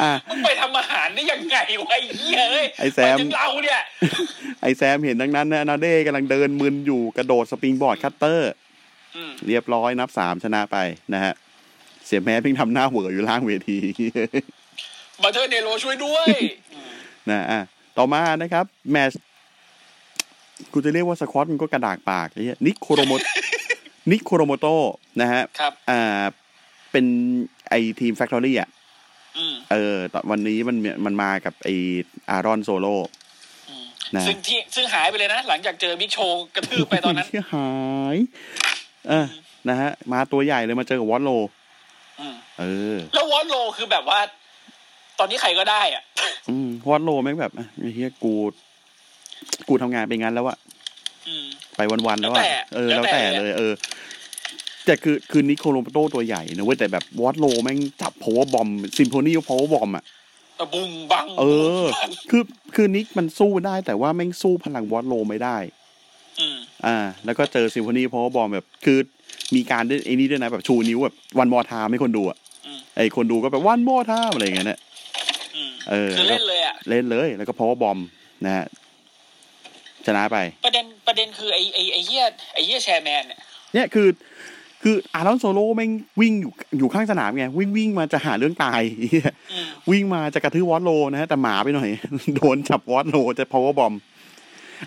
[0.02, 3.80] อะมึงไปทำอาหารได้ยังไงวะไอ้เหี้ยเอ้ยไอ้แซมไปถึงเราเนี่ย
[4.62, 8.50] ไอแซมเห็นดังนั้นนะนาเด้กำลังเดินมึนอยู่กระโดดสปริงบอร์ดคัตเตอร์
[9.16, 10.76] อืมเรียบร้อยนับสามชนะไป
[11.14, 11.34] นะฮะ
[12.06, 13.78] เสียแม้เพิ่งทำหน้าเหวออยู่ล่างเวที
[15.22, 16.28] บัตเทอร์เนโรช่วยด้วย
[17.30, 17.60] นะอะ
[17.98, 19.12] ต่อมานะครับ แมช
[20.72, 23.12] กูจะเรียกว่าสควอตมันก็กระดากปากไอ้เหี้ยนิโคโรโม
[24.10, 24.66] นิโคโรโมโต
[25.20, 26.22] นะฮะครับอ่า
[26.92, 27.04] เป็น
[27.68, 28.68] ไอทีมแฟคทอรี่อะ
[29.38, 31.68] อืมเออตอนวันนี้มันมันมากับไอ้
[32.30, 32.86] อารอนโซโล
[33.68, 33.84] อืม
[34.14, 37.70] นะซึ่งที่ซึ่งหายไปเลยนะ หลังจากเจอบิ๊กโชว์กระทืบไปตอนนั้นเชี่ยหา
[38.14, 38.16] ย
[39.08, 39.26] เออ
[39.68, 41.63] นะฮะ มาตัวใหญ่เลยมาเจอกับวอตโลอืม
[42.60, 44.18] เออ แล้ววอตโลคือแบบว่า
[45.18, 46.02] ตอนนี้ใครก็ได้ อะ
[46.48, 48.34] อืมวอตโลแม่งแบบอะไอ้เฮียกู
[49.68, 50.58] กูทำงานไปงั้นแล้วอะ
[51.28, 51.46] อืม
[51.76, 53.72] ไปวันๆแล้วแล้วแต่อะเออ แล้แล้ววแต่แต่เลย เออ
[54.84, 60.04] แต่คือคือนิโคโลโตตัวใหญ่นะเว้ยแต่แบบวอตโลแม่งจับ power bomb symphony power bomb อะ
[60.74, 62.42] บุงบัง เออบุ้งบังคือ
[62.74, 65.56] คือนิกมันสู้ได้แต่ว่าแม่งสู้พลังวอตโลไม่ได้
[66.40, 68.98] อืมอ่า แล้วก็เจอซิมโฟนี power bomb แบบคือ
[69.54, 74.80] มีการได้ไอ้นี่ด้วยนะแบบชูนิ้วแบบ one more time ให้คนดูอะอืมไอคนดูก็แบบ one more time อะไรอย่างเงี้ยเนี่ย
[75.56, 78.00] อืมเออคือเล่นเลยอะเล่นเลย แล้วก็ power bomb
[78.44, 78.66] นะฮะ
[80.06, 82.24] ชนะไป ประเด็นประเด็นคือไอ้ไอ้ไอ้เหี้ย
[82.54, 83.38] ไอ้เหี้ย chairman เนี่ย
[83.74, 84.08] เนี่ยคือ
[84.82, 88.80] คืออารอนโซโลแม่งวิ่งอยู่อยู่ข้างสนามไงวิ่งวิ่งมาจะหาเรื่องตาย
[89.10, 91.88] เหี้ยอืมวิ่งมาจะกระทืบวอตโลนะฮะแต่หมาไปหน่อย
[92.36, 93.94] โดนจับวอตโลจะ power bomb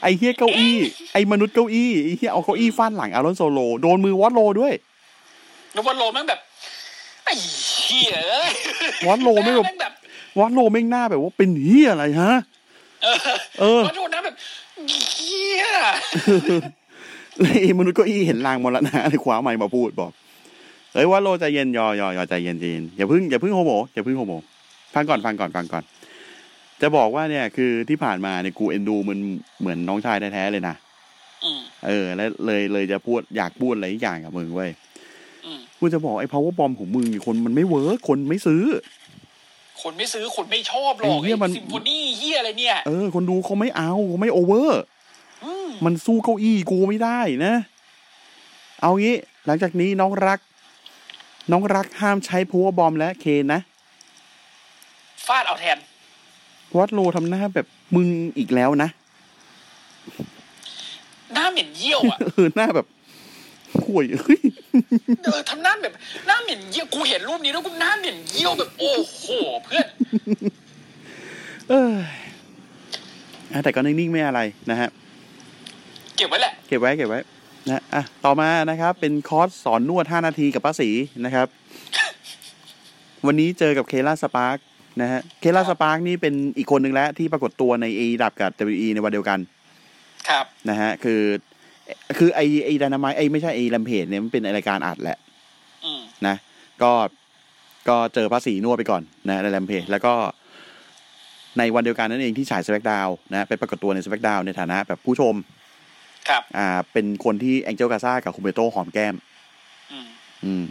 [0.02, 0.76] ไอ้เฮียเก้าอี้
[1.14, 4.74] ไอ้มนุษย์เก้าอี้ไอ้เฮียเอาเก้าอี้ฟาดหลังอารอนโซโล โดนมือวอตโลด้วย
[5.74, 6.40] แล้ววอตโลแม่งแบบ
[7.26, 7.34] ไอ้
[7.84, 8.52] เหี้ยเอ้ย
[9.06, 9.94] วอตโลไม่แบบแม่งแบบ
[10.40, 12.34] วอตโลแม่งหน้าแบบว่าเป็นเฮียอะไรฮะ
[13.04, 13.18] เออ
[13.60, 14.36] เออวอนโลนะแบบ
[15.16, 15.66] เหี้ย
[17.40, 20.12] เลยไอ้มนุษย์เก้าอี้เห็นลางมรณะเลยคว้าไมค์มาพูดบอก
[20.94, 24.34] เฮ้ยวอตโลใจเย็นยอยอยอใจเย็นใจเย็นอย่าเพึ่งอย่าเพึ่งโฮโมอย่าเพึ่งโฮโม
[24.94, 25.84] ฟังก่อนฟังก่อนฟังก่อน
[26.82, 29.18] จะบอกว่าเนี่ยคือที่ผ่านมาเนี่ยกูเอ็นดูมัน
[29.60, 30.76] เหมือนน้องชายแท้ๆเลยนะ
[31.44, 34.72] อืมเออ แล้วเลยเลยจะพูดอยากพูดอะไรอย่างกับมึงเว้ย
[35.46, 38.64] อืมกูจะบอกไอ้ power bomb ของมึงนี่คนมันไม่ work คนไม่ซื้อ
[39.82, 44.82] คนไม่ซื้อคนไม่ชอบหรอกไอ้เหี้ยมัน symphony เหี้ยอะไรเนี่ยเออคนดูเขาไม่เอาเขาไม่ over
[45.46, 47.54] อืมมันสู้เก้าอี้กูไม่ได้นะ
[48.82, 49.16] เอางี้
[49.46, 50.40] หลังจากนี้น้องรัก
[51.52, 53.62] น้องรักห้ามใช้ power bomb และเคนนะ
[55.28, 55.78] ฟาดเอาแทน
[56.78, 58.08] วอตโลทำหน้าแบบมึง
[58.38, 58.90] อีกแล้วนะ
[61.34, 62.88] หน้าเหม็นเยี่ยวอะเออหน้าแบบ
[63.84, 64.42] ห่วยเฮ้ย
[65.24, 65.94] เออทำหน้าแบบ
[66.28, 69.26] หน้าเหม็นเยี่ยวกูเห็นรูปนี้แล้วกูหน้าเหม็นเยี่ยวแบบ โอ้โห
[69.64, 69.88] เพื่อน
[71.70, 71.94] เออ
[73.52, 74.90] อะแต่ก็นิ่งๆไม่อะไรนะฮะ
[76.16, 77.20] เก็บไว้แหละ เก็บไว้เก็บไว้
[77.70, 80.90] นะอะต่อมานะครับ เป็นคอร์สสอนนวด5นาทีกับป้าสี
[81.26, 81.48] นะครับ
[83.26, 84.58] วันนี้เจอกับเคล่าสปาร์ก
[85.02, 89.40] นะฮะเคล่าสปาร์กนี่เป็นอีกคนหนึ่งแล้วที่ปรากฏตัวใน A ดับกับ WWE ในวันเดียวกัน
[90.30, 91.22] ครับนะฮะคือ
[92.18, 95.18] คือไอ้ไอดานามายไอ้ไม่ใช่ไอ้ Rampage เนี่ยมันเป็นรายการอัดแหละ
[95.86, 96.36] อืมนะ
[96.84, 96.92] ก็
[97.90, 100.14] ก็เจอป้าสีนวดไปก่อนนะในลัมเพจแล้วก็
[101.58, 105.36] ในวันเดียวกันนั่นเองที่ฉายส c k กดาวนะไปปรากฏตัวในส c k กดาวในฐานะแบบผู้ชม
[106.30, 109.16] ครับ อ่า เป็นคนที่แองเจลกาซากับคุเบโตหอมแก้ม
[109.92, 110.08] อืม
[110.46, 110.64] อืม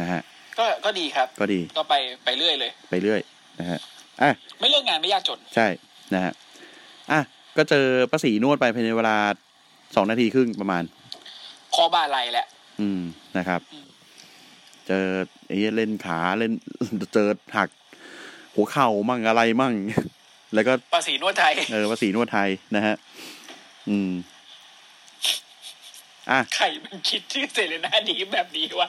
[0.00, 0.20] นะฮะ
[0.58, 1.94] ก็ก็ดีครับ ก็ดี ก็ไป
[2.24, 3.20] ไปเรื่อยเลย ไปเรื่อย
[3.60, 3.78] นะฮะ
[4.22, 5.66] อะไม่เลิกงานไม่ยากจน ใช่
[6.14, 6.32] นะฮะ
[7.12, 7.20] อะ
[7.56, 9.16] ก็เจอป้าสีนวดไปภายในเวลา
[9.96, 10.82] สองนาทีครึ่งประมาณ
[11.74, 12.46] คอบาไหลแหละ
[12.80, 13.00] อืม
[13.38, 13.86] นะครับอืม
[14.86, 15.06] เจอ
[15.46, 16.52] ไอ้เหี้ยเล่นขาเล่น
[17.14, 17.68] เจอหัก
[18.54, 19.74] หัวเข่ามั่งอะไรมั่ง
[20.54, 22.94] แล้วก็ภาษีนวดไทย เออภาษีนวดไทยนะฮะ
[23.88, 24.10] อืม
[26.30, 28.88] อะใครมันคิดชื่อเซเลน่าดีแบบนี้วะ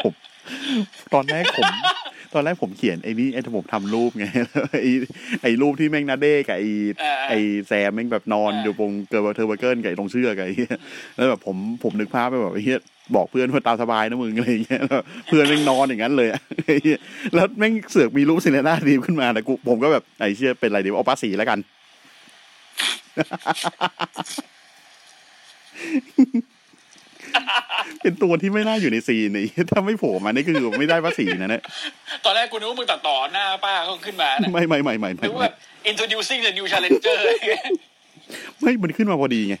[0.00, 0.12] ผม
[1.14, 1.70] ตอนแรกผม
[2.34, 4.26] ตอนแรกผมเขียนไอ้นี่ไอ้ที่ผมทำรูปไง
[4.72, 4.90] ไอ้
[5.42, 6.68] ไอ้รูปที่แม่งนาเด้กับไอ้
[7.02, 7.38] อ่าไอ้
[7.68, 10.74] แซมแม่งแบบนอนอ่าอยู่ตรงเกิร์ลเทอร์เบอร์เกิลกับไอ้ตรงเชือกไอ้เหี้ย
[11.16, 12.80] แล้วแบบผมผมนึกภาพไปแบบไอ้เหี้ย
[13.16, 16.98] บอกเพื่อนว่าตามสบายนะมึงอะไรอย่างเงี้ยแล้วเพื่อนแม่งนอนอย่างนั้นเลยอะไอ้เหี้ย
[17.34, 21.58] แล้วแม่งเสือกมีรูปซินเนน่าดีมขึ้นมาแต่กูผมก็แบบไอ้เชี่ยเป็นไรเดี๋ยวเอาป้าสีแล้วกัน
[28.02, 31.62] เป็นตัวที่ไม่น่าอยู่ในซีนนี่ถ้าไม่โผล่มานี่คือไม่ได้ภาษีนะเนี่ย
[32.24, 35.54] ตอนแรกกูนึกว่ามึงตัดต่อหน้าป้าเขาขึ้นมานะไม่ไม่ไม่ไม่ไม่นึกว่าแบบ
[35.90, 37.18] introducing the new challenger
[38.60, 39.56] ไม่มันขึ้นมาพอดีไง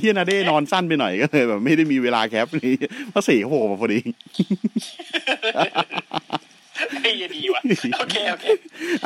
[0.00, 2.74] เฮียนาเด้นอนสั้นไปหน่อยก็เลยแบบไม่ได้มีเวลาแคปนี่
[3.14, 3.98] ภาษีเขาโผล่มาพอดี
[7.02, 7.62] ไอ้เหี้ยดีว่ะ
[7.98, 8.46] โอเคโอเค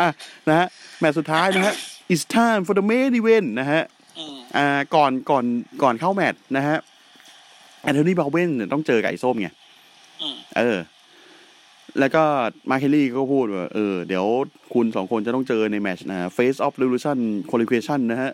[0.01, 0.09] อะ
[0.49, 0.67] นะฮะ
[1.01, 1.75] แมตช์สุดท้ายนะฮะ
[2.12, 3.83] it's time for the main event นะฮะ
[4.19, 5.45] อืมอ่าก่อนก่อน
[5.83, 6.77] ก่อนเข้าแมตช์นะฮะ
[7.85, 9.49] แอนโทนีบาเวนเนี่ยต้องเจอไก่ส้มไง
[10.22, 10.78] อืมเออ
[12.01, 12.22] แล้วก็
[12.70, 14.24] มาร์เคลลี่ก็พูดว่า เออ เดี๋ยว
[14.74, 17.18] คุณสองคนจะต้องเจอในแมตช์นะ Face of Revolution
[17.51, 18.32] Qualification นะฮะ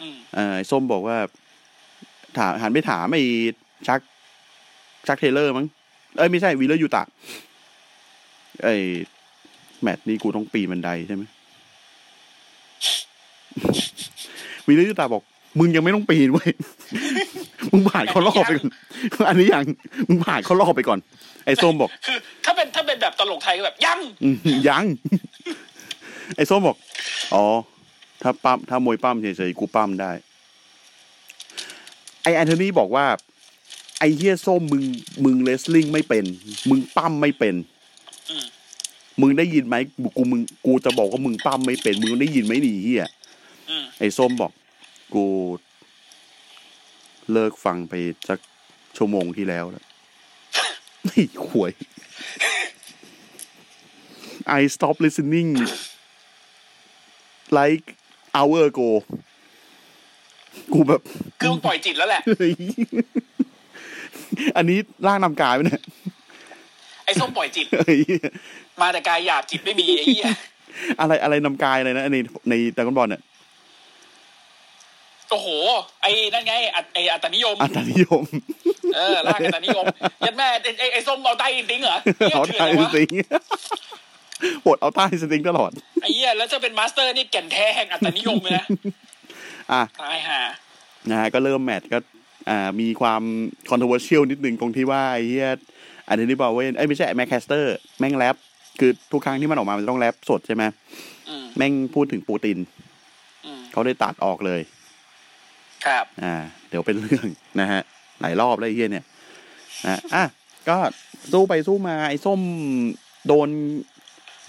[0.00, 1.16] อืมอ่าไอ้ส้มบอกว่า
[2.38, 3.24] ถามหันไปถามไอ้
[3.88, 4.00] ชัก
[5.06, 5.66] ชักเทเลอร์มั้ง
[6.16, 7.02] เอ้ย ไม่ใช่วีเลอร์ยูตะ
[8.64, 8.74] ไอ้
[9.82, 11.22] แมตช์นี้กูต้องปีนบันไดใช่ไหม
[14.66, 15.22] วีเลอร์ยูตะบอก
[15.58, 16.50] มึงยังไม่ต้องปีนเว้ย
[17.72, 18.70] มึงผ่านเขารอบไปก่อน
[19.28, 19.64] อันนี้ยัง
[20.08, 20.98] มึงผ่านเขารอบไปก่อน
[21.46, 24.36] ไอ้ส้มบอก คือ ถ้าเป็นถ้าเป็นแบบตลกไทยก็แบบยังอืม
[24.68, 24.84] ยัง
[26.36, 26.76] ไอ้ส้มบอก
[27.34, 27.44] อ๋อ
[28.22, 30.12] ถ้าปั้มถ้ามวยปั้มเฉยๆกูปั้มได้
[32.22, 33.06] ไอแอนโทนีบอกว่า
[33.98, 34.84] ไอเฮียส้มมึง
[35.24, 36.24] มึงเลสลิงไม่เป็น
[36.68, 37.54] มึงปั้มไม่เป็น
[38.30, 38.44] อืม
[39.20, 39.76] มึงได้ยินไหม
[40.16, 43.04] กูมึงกูจะบอกว่ามึงปั้มไม่เป็น มึงได้ยินไหมหนีเฮีย
[43.70, 44.52] อืมไอ้ส้มบอก
[45.14, 45.24] กู
[47.32, 47.94] เลิกฟังไป
[48.28, 48.38] สัก
[48.96, 49.84] ชั่วโมงที่แล้วแล้ว
[51.06, 51.72] ไอ้หวย
[54.58, 55.50] I stop listening
[57.58, 57.86] like
[58.36, 58.90] hour ago
[60.72, 61.00] กูแบบ
[61.40, 62.52] คือมึงปล่อยจิตแล้วแหละเฮ้ย
[64.56, 65.82] อันนี้ร่างนำกายไหมเนี่ย
[67.04, 68.00] ไอ้ส้มปล่อยจิตเฮ้ย
[68.80, 70.24] มาแต่กายหยาบจิตไม่มีไอ้เหี้ย
[71.00, 72.16] อะไรอะไรนำกายอะไรนะใน
[72.50, 73.22] ในดากอนบอลเนี่ย
[75.32, 75.48] โอ้โห
[76.02, 78.22] ไอ้นั่นไงอัตไอ้อัตนิยม อัตนิยม
[78.94, 79.84] เออลากอัตนิยม
[80.26, 83.10] ยัดแม่ไอ้ไอ้ไอ้ส้มเอาใต้อินติ้งเหรอเหี้ยเอาเถื่อใต้นเลยวะสติง
[84.64, 85.70] ปวดเอาใต้สติงตลอด
[86.02, 88.66] ไอ้เหี้ยแล้วจะเป็นมาสเตอร์นี่แก่นแท้แห่งอัตนิยมเลยนะ
[89.72, 90.40] อะตายห่า
[91.10, 91.98] นะฮะก็เริ่มแมตช์ก็
[92.48, 93.22] อ่ามีความ
[93.70, 95.50] controversial นิดนึงตรงที่ว่าไอ้เฮีย
[96.08, 98.36] อันนี้บาเวนไอ้ยไม่ใช่แม็กแคสเตอร์ แม่งแรป
[98.80, 100.62] คือทุกครั้งที่มันออกมา มันจะต้องแรปสดใช่ไหม
[101.28, 102.58] อืมแม่งพูดถึงปูติน
[103.46, 104.60] อืมเขาได้ตัดออกเลย
[105.84, 106.34] ครับอ่า
[106.68, 107.26] เดี๋ยวเป็นเรื่อง
[107.60, 107.80] นะฮะ
[108.20, 109.06] หลายรอบแล้วไอ้เฮียเนี่ย
[109.86, 110.24] นะอะ
[110.68, 110.76] ก็
[111.32, 112.40] สู้ไปสู้มาไอ้ส้ม
[113.26, 113.48] โดน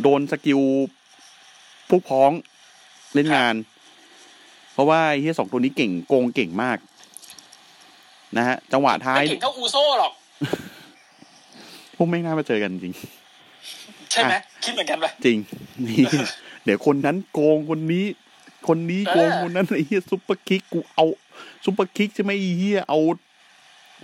[0.04, 0.62] โดนสกิล
[1.90, 2.32] พวกพ้อง
[3.14, 3.56] เล่นงาน
[4.74, 6.78] เพราะว่าไอ้เฮียสองตัวนี้เก่งโกงเก่งมาก
[8.38, 10.12] นะฮะ จังหวะท้ายไม่เก่งเท่าอูโซ่หรอก
[11.96, 12.94] พวกไม่งน่ามาเจอกันจริง
[14.12, 15.38] ใช่ไหมคิดเหมือนกันปะจริง
[15.88, 16.04] นี่
[16.64, 18.06] เดี๋ยวคนนั้นโกงคนนี้
[18.68, 21.06] คนนี้โกงเออคนนั้นไอ้เหี้ย superkick กูเอา
[21.66, 23.00] superkick ใช่ไหมไอ้เหี้ยเอา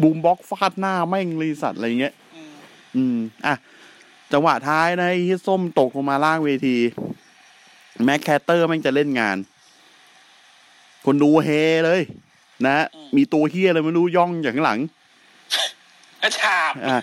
[0.01, 2.51] boombox ฟาดหน้าแม่งเลยสัตว์อะไรเงี้ยอืม
[2.95, 3.55] อืม อะ
[4.31, 6.77] จังหวะท้ายนะไอ้เหี้ยส้มตกลงมาล่างเวที
[8.03, 9.37] แม็กแคสเตอร์แม่งจะเล่นงาน
[11.05, 11.49] คนดูเฮ
[11.85, 12.01] เลย
[12.65, 14.79] นะ มีตัวเฮียอะไรไม่รู้ย่องอย่างข้างหลัง
[16.19, 17.01] แล้วฉาบอะ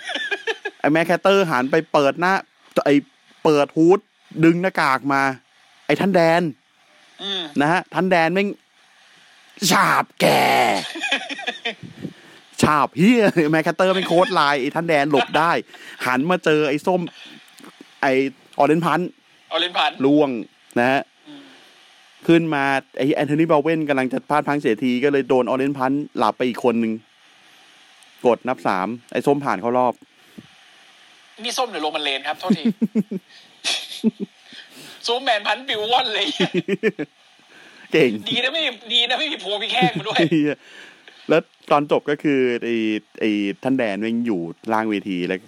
[0.80, 2.32] ไอ้แม็กแคสเตอร์หันไปเปิดหน้า
[2.86, 2.94] ไอ้
[3.44, 3.98] เปิด hood
[4.44, 5.22] ดึงหน้ากากมา
[5.86, 6.42] ไอ้ท่านแดน
[7.22, 8.48] อืมนะฮะ ท่านแดนแม่ง
[9.70, 10.26] ฉาบแก
[12.62, 15.52] ฉาบเฮียแมคคาเตอร์เป็นโค้ดไลน์ไอ้ท่านแดนหลบได้
[16.06, 17.00] หันมาเจอไอ้ส้ม
[18.02, 18.12] ไอ้
[18.58, 19.10] ออเรนพันธ์
[19.48, 20.30] เอาเลนพันล่วง
[20.78, 21.42] นะฮะอืม
[22.26, 22.64] ขึ้นมา
[22.98, 26.92] ไอ้แอนโทนีบาเวนกำลังจะพลาดพลังเสียทีก็เลยโดนออเรนพันธ์หลับไปอีกคนหนึ่ง
[28.26, 29.94] กดนับสามไอ้ส้มผ่านเข้ารอบ
[31.44, 32.62] นี่ส้มหรือโรมันเลนครับโทษที
[35.06, 36.26] ซูมแมนพันปิวว่อนเลย
[37.96, 40.56] เก่ง ดีนะไม่มีดีนะไม่มีพวงพี่แข้งมาด้วยเหี้ย
[41.28, 42.76] แล้วตอนจบก็คือไอ้
[43.20, 43.30] ไอ้
[43.62, 44.40] ท่านแดนแม่งอยู่
[44.72, 45.40] ล่างเวทีแล้ว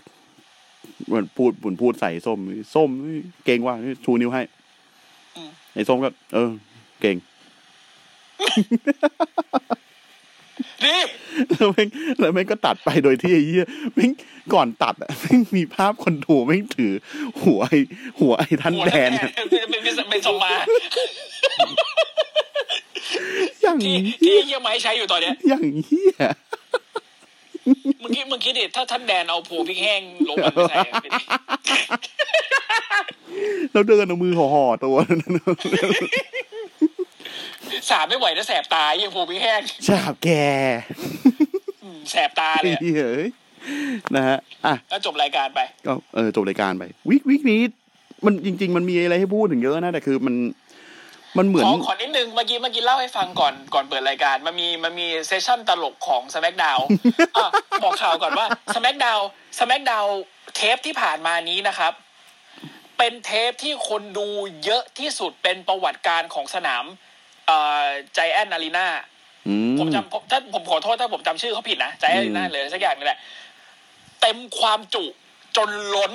[1.06, 2.38] เหมือนพูดบุญพูดใส่ส้ม
[2.74, 2.90] ส้ม
[3.46, 3.74] เก่งว่า
[4.04, 4.42] ชูนิ้วให้
[5.36, 6.50] อืมไอ้ส้มก็ เออ
[7.00, 7.16] เก่ง
[10.84, 11.08] รีบ
[11.50, 11.88] แล้วแม่ง
[12.18, 14.10] แล้วแม่งก็ตัดไปโดยที่ไอ้เหี้ยแม่ง
[14.54, 16.92] ก่อนตัดอะแม่งมีภาพคนดูแม่งถือ
[17.42, 17.78] หัวไอ้
[18.20, 20.52] หัวไอ้ท่านหัวแดนแดอะนเป็นเป็นเป็นเป็นส่งมา
[23.68, 26.14] อย่างที่เหี้ที่ยเฮียไม้ใช้อยู่ตอนเนี้ย อย่างเหี้ย
[28.00, 31.12] เมื่อกี้เมื่อกี้ดิถ้าท่านแดนเอาพวงพี่แห้งลงมันไปใส่เป็น
[33.72, 35.32] แล้วเดินเอามือห่อๆตัวนั้น
[37.90, 40.28] สาบไม่ไหวนะแสบตายังพวงพี่แห้งฉาบแก
[41.84, 43.28] อืมแสบตาเลยอะเฮ้ย
[44.14, 47.60] นะฮะอะแล้วจบรายการไป ก็เออจบรายการไป week week นี้
[48.24, 50.34] มันจริง ๆ มันมีอะไรให้พูดถึงเยอะนะแต่คือมัน
[51.36, 56.82] มันเหมือนขอขอนิดนึงเมื่อกี้เมื่อกี้เล่าให้ฟังก่อนก่อนเปิดรายการ มันมีมันมี session ตลกของ SmackDown
[57.36, 57.50] อะ
[57.82, 59.22] บอกข่าวก่อนว่า SmackDown
[59.58, 60.10] SmackDown
[60.56, 61.92] เทปที่ผ่านมานี้นะครับ
[62.98, 64.28] เป็นเทปที่คนดู
[64.64, 66.84] เยอะที่สุดเป็นประวัติการณ์ของสนาม
[67.46, 68.86] เอ่อ Giant Arena
[69.48, 73.18] อืมผมจำผมถ้าผมขอโทษถ้าผมจำชื่อเขาผิดนะใจแอนอารีนาอืมเลยสักอย่างนี่แหละ
[74.20, 75.04] เต็มความจุ
[75.56, 76.12] จนล้น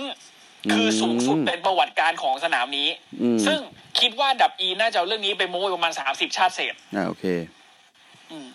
[0.71, 2.87] คือสูงสุดอืมเป็นประวัติการของสนามนี้
[3.21, 3.59] อืมซึ่ง
[3.99, 7.25] คิดว่าดับอีน่าจะเอาเรื่องนี้ไปโม้ประมาณสามสิบชาติเศษอ่าโอเค
[8.31, 8.47] อืม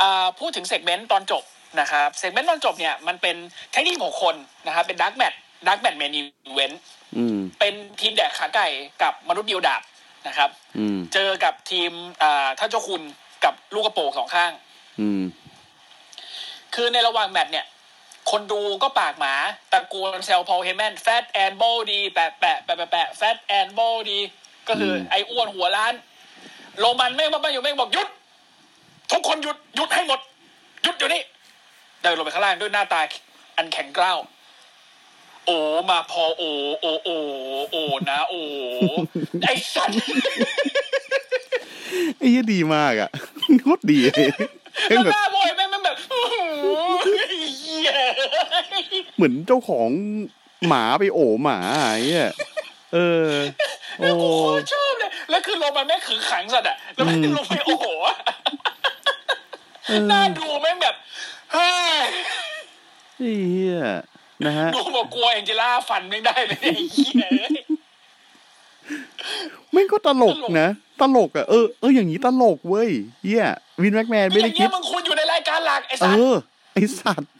[0.00, 1.42] อ่าพูดถึงเซกเมนต์ตอนจบ
[1.80, 3.36] นะครับเซกเมนต์ตอนจบเนี่ยมันเป็น
[3.72, 4.34] เทคนิคของคน
[4.66, 5.32] นะครับเป็นดักแมท
[5.68, 6.22] ดักแมทเมนอี
[6.54, 6.80] เวนต์
[7.16, 8.66] อืมเป็นทีมแดกขาไก่
[9.02, 9.82] กับมนุษย์เดียวดาบ
[10.28, 11.90] นะครับอืมเจอกับทีม
[12.22, 13.02] อ่าท่านเจ้าคุณ
[13.44, 14.52] กับลูกกระโปรงสองข้าง
[15.00, 15.22] อืม
[16.74, 17.66] คือในระหว่างแมตช์เนี่ย
[18.30, 19.34] คนดูก็ปากหมา
[19.72, 24.18] ตะโกนแซวพอลเฮแมนแฟตแอนโบดีแปะแปะแปะแปะแปะแฟตแอนโบดี
[24.68, 25.94] ก็คือไอ้อ้วนหัวล้าน
[26.78, 28.08] โรมันแม่งมาอยู่แม่งบอกหยุด
[29.12, 30.20] ทุกคนหยุดหยุดให้หมด
[30.82, 31.22] หยุดเดี๋ยวนี้
[32.02, 33.00] เดินลงไปข้างล่างด้วยหน้าตา
[33.56, 34.18] อันแข็งกร้าว
[35.46, 35.56] โอ้
[35.90, 36.42] มาพอโอ
[36.80, 37.10] โอโอ
[37.70, 37.76] โอ
[38.10, 38.34] นะโอ
[39.42, 39.96] ไอ้สัตว์
[42.18, 43.10] ไอ้เหี้ยดีมากอะ
[43.62, 44.30] โคตรดีเลย
[44.88, 45.96] แล้วแบบหน้าบอยแม่งแม่แบบ
[47.94, 49.88] เหี้ยเหมือนเจ้าของ
[50.68, 51.58] หมาไปโอหมา
[51.92, 52.28] ไอ้เหี้ย
[52.94, 53.30] เออ
[53.98, 58.16] โอ้แล้วกูโคตรชอบเลย แล้วคือลงมาแม่งขึงขังสัตว์อะแล้วแม่งลงไปโอ้โหอะ
[60.10, 60.94] น่าดูแม่งแบบ
[61.52, 62.06] เฮ้ย
[63.16, 63.78] ไอ้เหี้ย
[64.46, 67.60] นะฮะดูบอกกลัวแองเจล่าฟันไม่งได้เลยไอ้เหี้ยเอ้ย
[69.72, 70.68] แม่งก็ตลกตลกนะ
[71.00, 72.90] ตลกอะเออเอออย่างนี้ตลกเว้ย
[73.24, 73.44] เหี้ย
[73.82, 76.34] วินแม็กแมนไม่อได้ย่างคิเงี้ดยมึงควรอยู่ในรายการหลักไอ้เอสัตว์อ
[76.74, 77.30] ไอสัตว์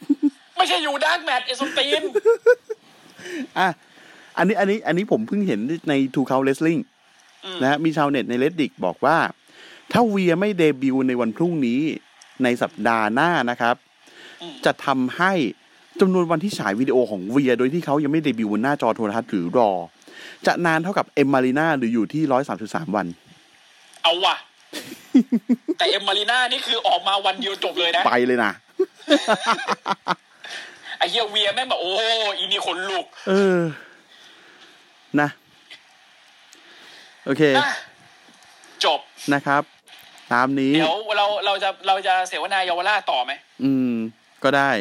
[0.59, 2.03] ไม่ใช่อยู่ดาร์กแมทไอ้สมตีน
[3.59, 3.67] อะ
[4.37, 6.81] อันนี้อันนี้อันนี้ผมเพิ่งเห็นใน Two Count Wrestling
[7.45, 9.17] อืมนะฮะมีชาวเน็ตใน Reddit บอกว่า
[9.91, 11.81] ถ้า Veer ไม่เดบิวต์ในวันพรุ่งนี้
[12.43, 13.75] ในสัปดาห์หน้านะครับ
[14.41, 15.33] อืมจะทำให้
[15.99, 19.71] จำนวนวันที่ฉายวิดีโอของ Veer โดยที่เขายังไม่เดบิวต์บนหน้าจอโทรทัศน์หรือ Raw
[20.45, 23.05] จะนานเท่ากับ Emmalina หรืออยู่ที่ร้อยสามสิบสามวัน
[24.03, 24.35] เอาว่ะ
[25.77, 28.51] แต่ Emmalina นี่คือออกมาวันเดียวจบเลยนะ ไปเลยนะ
[30.99, 31.91] ไอ้เหี้ย Veer แม่งแบบโอ้
[32.37, 33.61] อีนี่ขนลุก เออ
[35.21, 35.29] นะ
[37.25, 37.69] โอเคอะ
[38.85, 38.99] จบ
[39.33, 39.63] นะครับ
[40.33, 43.31] ตามนี้ เดี๋ยวเราเราจะเราจะเสวนาเยาวราชต่อไหม
[43.63, 43.95] อืม
[44.43, 44.71] ก็ได้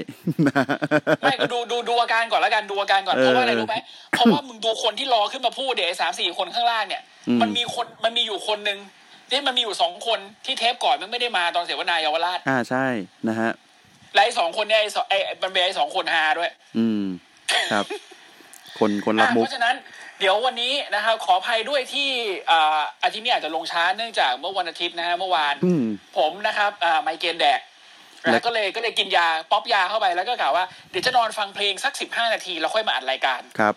[0.48, 0.62] นะ
[1.22, 3.76] ไม่ก็ดูดูดูอาการก่อนแล้วกันดูอาการก่อนเออเพราะว่าอะไรรู้ไหม
[4.10, 8.78] เพราะว่ามึงดูคนที่รอขึ้นมาพูดเดี๋ยวไอ้สามสี่คนข้างล่างเนี่ยอืมมันมีคนมันมีอยู่คนหนึ่ง
[9.30, 12.86] ที่มันมีอยู่สองคนที่เทปก่อนมันไม่ได้มาตอนเสวนาเยาวราช อ่าใช่
[13.28, 13.50] นะฮะ
[14.14, 17.04] และไอ้สองคนเนี่ยไอ้สองไอ้มันเป็นไอ้สองคนฮาด้วย อืม
[17.72, 17.84] ครับ
[18.78, 19.76] คนคนอะรับมุเพกราะฉะนั้น
[20.20, 22.08] เดี๋ยววันนี้นะครับขออภัยด้วยที่
[22.50, 25.84] อ่าอาทิตย์นี้อาจจะลงช้าเนื่องจากเมื่อวันอาทิตย์นะฮะเมื่อวานอืม
[26.18, 27.60] ผมนะครับอ่าไมเกรนแดก
[28.22, 33.74] แล้แล้ววก็เลยก็เลยกินยาป๊อปยาเข้าไปแล้วก็กล่าวว่าเดี๋ยวจะนอนฟังเพลงสักสิบห้านาทีแล้วค่อยมาอัดรายการครับ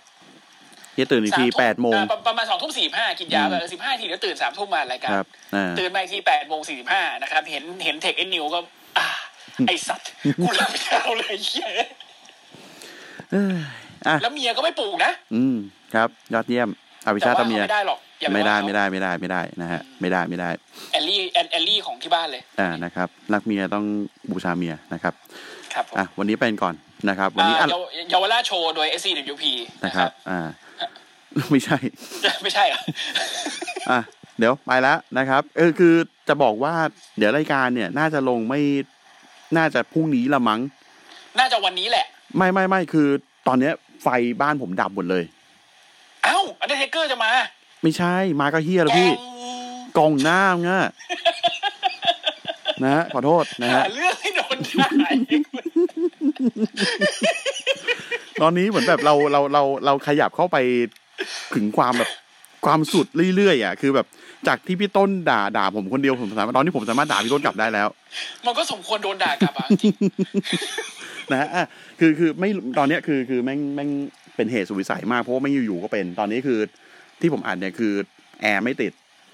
[0.93, 8.59] เฮียตื่นอีกทีสาทุ่แปดโมงอ่าประประมาณสองทุ่มสี่ห้ากินยาอืมไปสิบห้าทีเดี๋ยวตื่นสามทุ่มมาอัดรายการครับอ่าตื่นมาอีกทีแปดโมงสี่สิบห้านะครับ เห็นเห็นเทคเอ็นนิวก็
[8.97, 9.07] อ่า
[9.67, 10.09] ไอสัตว์
[10.43, 11.67] กูหลับยาวเลยเหี้ย
[13.31, 13.57] เอ้ย
[14.07, 15.55] อะแล้วเมียก็ไม่ปลูกนะ อืม
[15.93, 16.69] ครับ ยอดเยี่ยม
[17.05, 20.49] อภิแต่ชาติว่าตะเมียเขาไม่ได้หรอกอย่าปไม่ได้ว่าเขาไม่ได้ไม่ได้ไม่ได้นะฮะ ไม่ได้ไม่ได้
[20.91, 23.85] แอลลี่แอลแอลลี่ของที่บ้านเลย อ่านะครับ รักเมียต้อง
[24.31, 25.13] บูชาเมียนะครับ
[25.73, 26.75] ครับผมอะวันนี้เป็นก่อน
[27.09, 29.43] นะครับ วันนี้อ่าอะเยาวเยาวราชโชว์โดย SCWP
[29.85, 30.39] นะนะคครัรับบอ่า
[31.51, 31.77] ไม่ใช่
[32.41, 32.81] ไม่ใช่เหรอ
[33.91, 33.99] อะ
[34.39, 35.95] เดี๋ยวไปแล้วนะครับ เออคือ
[36.27, 36.73] จะบอกว่า
[37.17, 38.61] เดี๋ยวรายการเนี่ย น่าจะลงไม่
[39.57, 40.59] น่าจะพรุ่งนี้ละมั้ง
[41.39, 42.05] น่าจะวันนี้แหละ
[42.37, 43.07] ไม่ไม่ไม่คือ
[43.47, 43.73] ตอนเนี้ย
[44.03, 44.07] ไฟ
[44.41, 45.23] บ้านผมดับหมดเลย
[46.23, 47.31] เอ้าอันเดอร์เทเกอร์จะมา
[47.81, 49.13] ไม่ใช่ มาก็เหี้ยแล้วพี่แก
[49.93, 50.85] งกล่องหน้ามึงอะ
[52.83, 54.89] นะฮะขอโทษนะหาฮะเรื่องให้โดนด่า
[55.31, 55.43] อีก
[58.41, 60.57] ตอนนี้เหมือนแบบเราเราเราเราขยับเข้าไป
[61.55, 62.09] ถึงความแบบ
[62.65, 64.07] ความสุดเรื่อยๆอะคือแบบ
[64.47, 67.87] จากที่พี่ต้นด่าด่าผมคนเดียวผมสามารถตอนนี้ผมสามารถด่าพี่ต้นกลับได้แล้ว
[68.45, 69.93] มันก็สมควรโดนด่ากลับอะจริง
[71.31, 71.65] นะฮะอะ
[71.99, 73.89] คือคือไม่ตอนเนี้ยคือคือแม่งแม่ง
[74.35, 76.59] เป็นเหตุสุดวิสัยมากเพราะว่าไม่อยู่ๆก็เป็น ตอนนี้คือ
[77.21, 77.93] ที่ผมอ่านเนี่ยคือ
[78.41, 78.91] แอร์ไม่ติด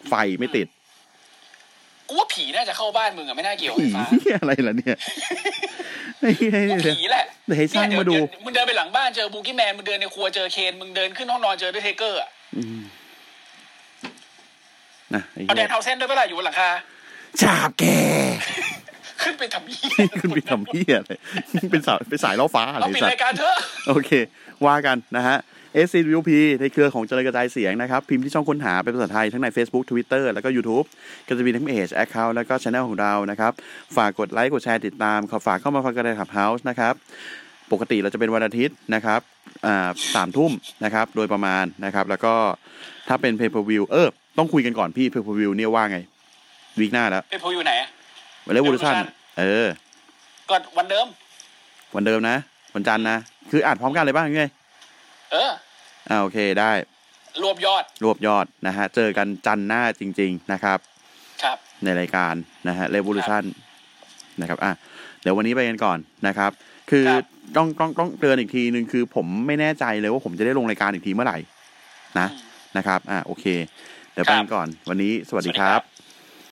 [0.09, 0.67] ไฟไม่ติด
[2.07, 4.97] กูว่าผีน่าจะเข้าบ้านมึงอะไม่น่าเกี่ยวกับผีไฟฟ้าเหี้ยอะไรล่ะเนี่ย
[6.19, 12.79] ไอ้เหี้ยกูว่าผีแหละเดี๋ยวให้ช่างเนี่ยมาดูเยวมึงเดินไปหลังบ้านเจอบูกี้แมนมึงเดินในครัวเจอเคนมึงเดินขึ้นห้องนอนเจอด้วยเทเกอร์อะอืม
[15.15, 16.69] นะไอ้เอาแดเหี้ยนเทาเส้นด้วยเปะล่าอยู่บนหลังคา
[17.41, 17.85] ฉาบแก
[19.23, 21.13] ขึ้นไปทำเหี้ยขึ้นไปทำเหี้ยอะไร
[21.71, 23.55] เป็นสายเป็นสายล่อฟ้าอะไรเราปิดสัตรายว์การเถอะ
[23.89, 24.11] โอเค
[24.65, 25.37] ว่ากันนะฮะ
[25.85, 26.29] SCWP
[26.61, 30.85] ในเครือของเจริญกระจายเสียงนะครับ พิมพ์ที่ช่องค้นหาเป็นภาษาไทย ทั้งใน Facebook Twitter แล้วก็ YouTube
[31.27, 33.51] ก็จะมีทั้งเพจ Account แล้วก็ช anel ของเรานะครับ
[33.95, 36.93] ฝากกดไลค์กดแชร์ติดตามขอฝากเข้ามาฟังกันในขับเฮาส์นะครับ
[37.71, 39.21] ปกติเราจะเป็นวันอาทิตย์นะครับ
[39.65, 40.51] อ่าสามทุ่ม
[40.83, 42.33] นะครับ โดยประมาณนะครับ แล้วก็
[43.07, 45.97] ถ้าเป็น Pay Per View เออ ต้องคุยกันก่อนพี่ Pay Per View เนี่ยว่าไง
[46.79, 47.89] วีคหน้าแล้วเป็นพูอยู่ไหนอะ
[48.45, 49.05] วันเล่ Evolution Evolution
[49.39, 49.67] เออ
[50.49, 51.07] ก็วันเดิม
[51.95, 52.37] วันเดิมนะ
[52.75, 53.17] วันจันทร์นะ
[53.51, 54.43] คืออ่านพร้อมกันเลยบ้างไง
[55.31, 55.51] เออ
[56.09, 56.71] อ่าโอเคได้
[57.43, 60.77] รวบยอด รวบยอดนะฮะ เจอกันจันทร์หน้าจริง ๆ นะครับ
[61.43, 62.33] ครับ ในรายการ
[62.67, 63.43] นะฮะ Revolution
[64.41, 64.71] นะครับอะ
[65.21, 66.51] เดี๋ยววันนี้ไปกันก่อนนะครับ
[66.91, 67.23] คือครับ
[67.55, 71.37] ต้องต้องต้องเตือนอีกทีหนึ่งคือผมไม่แน่ใจเลยว่าผมจะได้ลงรายการอีกทีเมื่อไหร่
[72.19, 72.41] นะอืม
[72.77, 73.45] นะครับ อะโอเค
[74.17, 75.96] เดี๋ยวไปกันก่อน วันนี้สวัสดีครับ